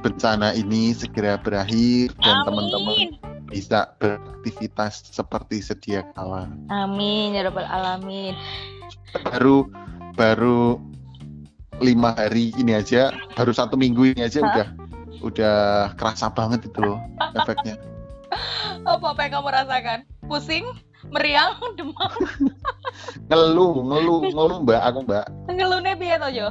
[0.00, 3.18] bencana ini segera berakhir dan teman-teman
[3.50, 6.46] bisa beraktivitas seperti sedia kala.
[6.70, 8.38] Amin ya rabbal alamin.
[9.26, 9.66] Baru
[10.14, 10.78] baru
[11.82, 14.48] lima hari ini aja baru satu minggu ini aja Hah?
[14.52, 14.68] udah
[15.24, 15.58] udah
[15.96, 17.02] kerasa banget itu loh
[17.42, 17.76] efeknya.
[18.86, 19.98] Apa apa yang kamu rasakan?
[20.30, 20.64] Pusing
[21.08, 22.12] meriang demam.
[23.32, 25.26] Ngeluh ngeluh ngeluh mbak aku mbak.
[25.48, 26.48] Ngelune piye to yo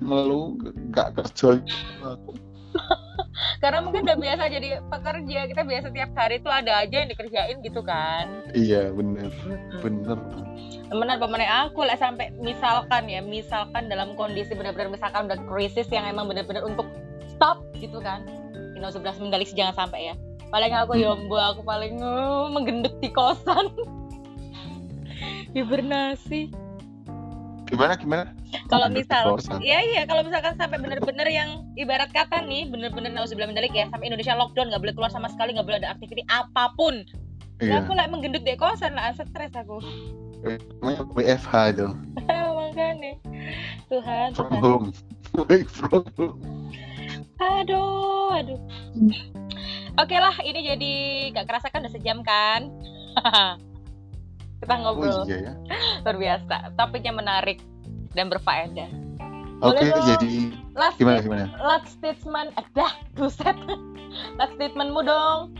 [0.00, 0.56] ngeluh
[0.92, 1.60] nggak kerja.
[3.62, 7.56] Karena mungkin udah biasa jadi pekerja kita biasa tiap hari tuh ada aja yang dikerjain
[7.64, 8.28] gitu kan.
[8.52, 9.30] Iya bener.
[9.80, 10.18] Bener.
[10.90, 16.04] Temenan pemenang aku lah sampai misalkan ya misalkan dalam kondisi benar-benar misalkan udah krisis yang
[16.04, 16.86] emang benar-benar untuk
[17.30, 18.26] stop gitu kan.
[18.74, 20.14] Ino sebelas mendalik jangan sampai ya
[20.54, 21.26] paling aku ya Hmm.
[21.26, 23.66] mbak aku paling uh, menggendek di kosan
[25.56, 26.54] hibernasi
[27.66, 28.24] gimana gimana
[28.70, 33.74] Kalau misal, iya iya, kalau misalkan sampai bener-bener yang ibarat kata nih, bener-bener nauzubillah mendalik
[33.74, 37.02] ya, sampai Indonesia lockdown, nggak boleh keluar sama sekali, nggak boleh ada aktiviti apa pun.
[37.58, 39.82] iya Ya aku like menggendut deh kosan lah, stres aku.
[40.78, 41.88] namanya WFH itu
[42.62, 43.12] Makanya,
[43.90, 44.62] Tuhan, from Tuhan.
[44.62, 44.86] home
[45.34, 46.38] work from home
[47.40, 48.60] Aduh, aduh.
[49.94, 50.92] Oke lah, ini jadi
[51.34, 52.70] gak kerasa kan udah sejam kan?
[54.64, 55.54] Kita oh ngobrol iya ya
[56.02, 56.56] luar biasa.
[56.74, 57.60] Topiknya menarik
[58.16, 58.90] dan berfaedah.
[59.62, 60.06] oke dong.
[60.08, 60.32] jadi
[60.74, 63.54] Last gimana gimana last statement, eh dah, buset.
[64.40, 65.54] last statementmu dong.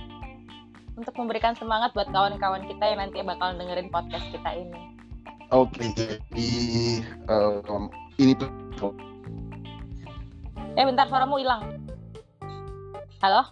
[0.95, 4.81] Untuk memberikan semangat buat kawan-kawan kita yang nanti bakal dengerin podcast kita ini.
[5.53, 6.51] oke jadi
[7.29, 8.51] um, ini tuh
[10.75, 11.63] Eh bentar, suaramu hilang.
[13.23, 13.47] Halo?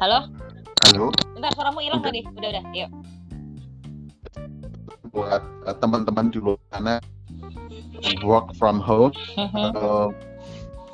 [0.00, 0.18] Halo?
[0.80, 2.20] halo Bentar, suaramu hilang tadi.
[2.24, 2.90] Udah, udah, yuk.
[5.10, 7.02] buat uh, teman-teman di luar sana
[8.22, 9.74] work from home Mhm.
[9.74, 10.06] uh,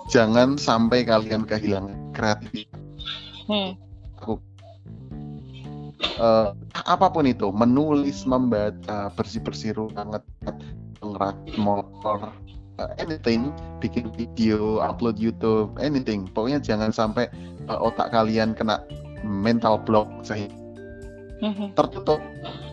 [0.09, 2.81] jangan sampai kalian kehilangan kreativitas
[3.45, 3.77] Hmm.
[6.17, 10.57] uh, apa pun itu menulis membaca bersih bersih rumah ngecat
[11.05, 12.33] ngerakit motor
[12.79, 17.29] uh, anything bikin video upload YouTube anything pokoknya jangan sampai
[17.69, 18.81] uh, otak kalian kena
[19.25, 20.65] mental block sehingga
[21.37, 21.77] Mhm.
[21.77, 22.17] tertutup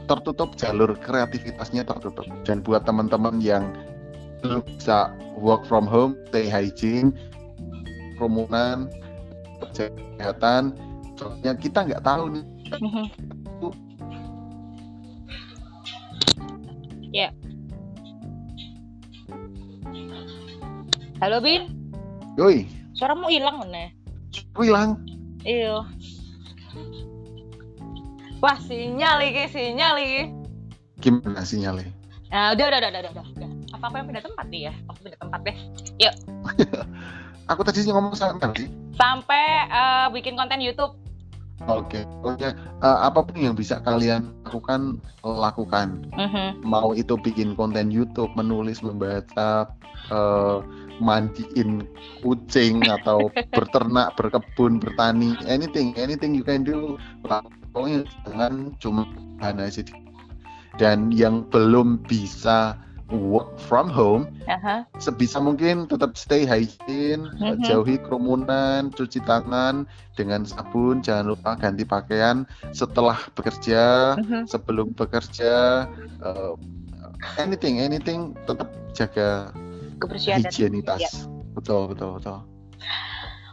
[0.08, 3.76] tertutup jalur kreativitasnya tertutup dan buat teman-teman yang
[4.40, 7.12] belum bisa work from home stay hygiene
[8.16, 8.88] kerumunan
[9.60, 10.72] kesehatan
[11.20, 12.46] soalnya kita nggak tahu nih
[12.80, 13.06] Mhm.
[17.14, 17.30] Ya.
[21.24, 21.72] Halo Bin,
[22.36, 23.96] yoi suaramu hilang mana?
[24.60, 25.00] hilang
[25.48, 25.88] Iya.
[28.44, 30.36] Wah sinyal lagi, sinyal lagi.
[31.00, 31.88] gimana sinyalnya
[32.28, 33.50] Nah, udah, udah, udah, udah, udah, udah.
[33.72, 34.74] Apa apa yang pindah tempat nih ya?
[34.92, 35.58] Aku pindah tempat deh.
[37.56, 38.68] aku tadi sih ngomong sama sih
[39.00, 40.92] Sampai eh, bikin konten YouTube.
[41.64, 42.52] oke pokoknya
[42.84, 46.60] uh, apa pun yang bisa kalian lakukan lakukan Mhm.
[46.68, 49.72] mau itu bikin konten YouTube, menulis, membaca,
[50.12, 50.58] eh,
[51.02, 51.86] mandiin
[52.22, 56.98] kucing atau berternak, berkebun, bertani, anything, anything you can do.
[57.74, 59.04] Pokoknya jangan cuma
[59.42, 59.82] hanya aja.
[60.78, 62.78] Dan yang belum bisa
[63.14, 64.90] work from home, Aha.
[64.98, 67.62] sebisa mungkin tetap stay hygiene, Mhm.
[67.62, 69.86] jauhi kerumunan, cuci tangan
[70.18, 74.50] dengan sabun, jangan lupa ganti pakaian setelah bekerja Mhm.
[74.50, 75.86] sebelum bekerja
[76.26, 76.54] uh,
[77.38, 79.54] anything anything tetap jaga
[80.04, 81.12] Kebersihan dan higienitas ya.
[81.54, 82.40] betul betul betul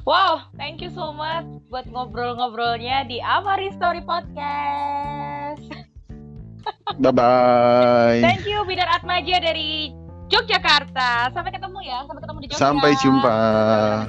[0.02, 5.60] Wow, thank you so much buat ngobrol-ngobrolnya di Amari Story Podcast.
[7.04, 9.92] bye bye Thank you Bidar Atmaja dari
[10.26, 11.30] Yogyakarta.
[11.30, 12.58] Sampai ketemu ya, sampai ketemu di Jogja.
[12.58, 13.36] sampai jumpa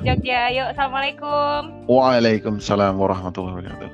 [0.02, 1.60] Jogja, yuk, assalamualaikum.
[1.86, 3.92] waalaikumsalam warahmatullahi wabarakatuh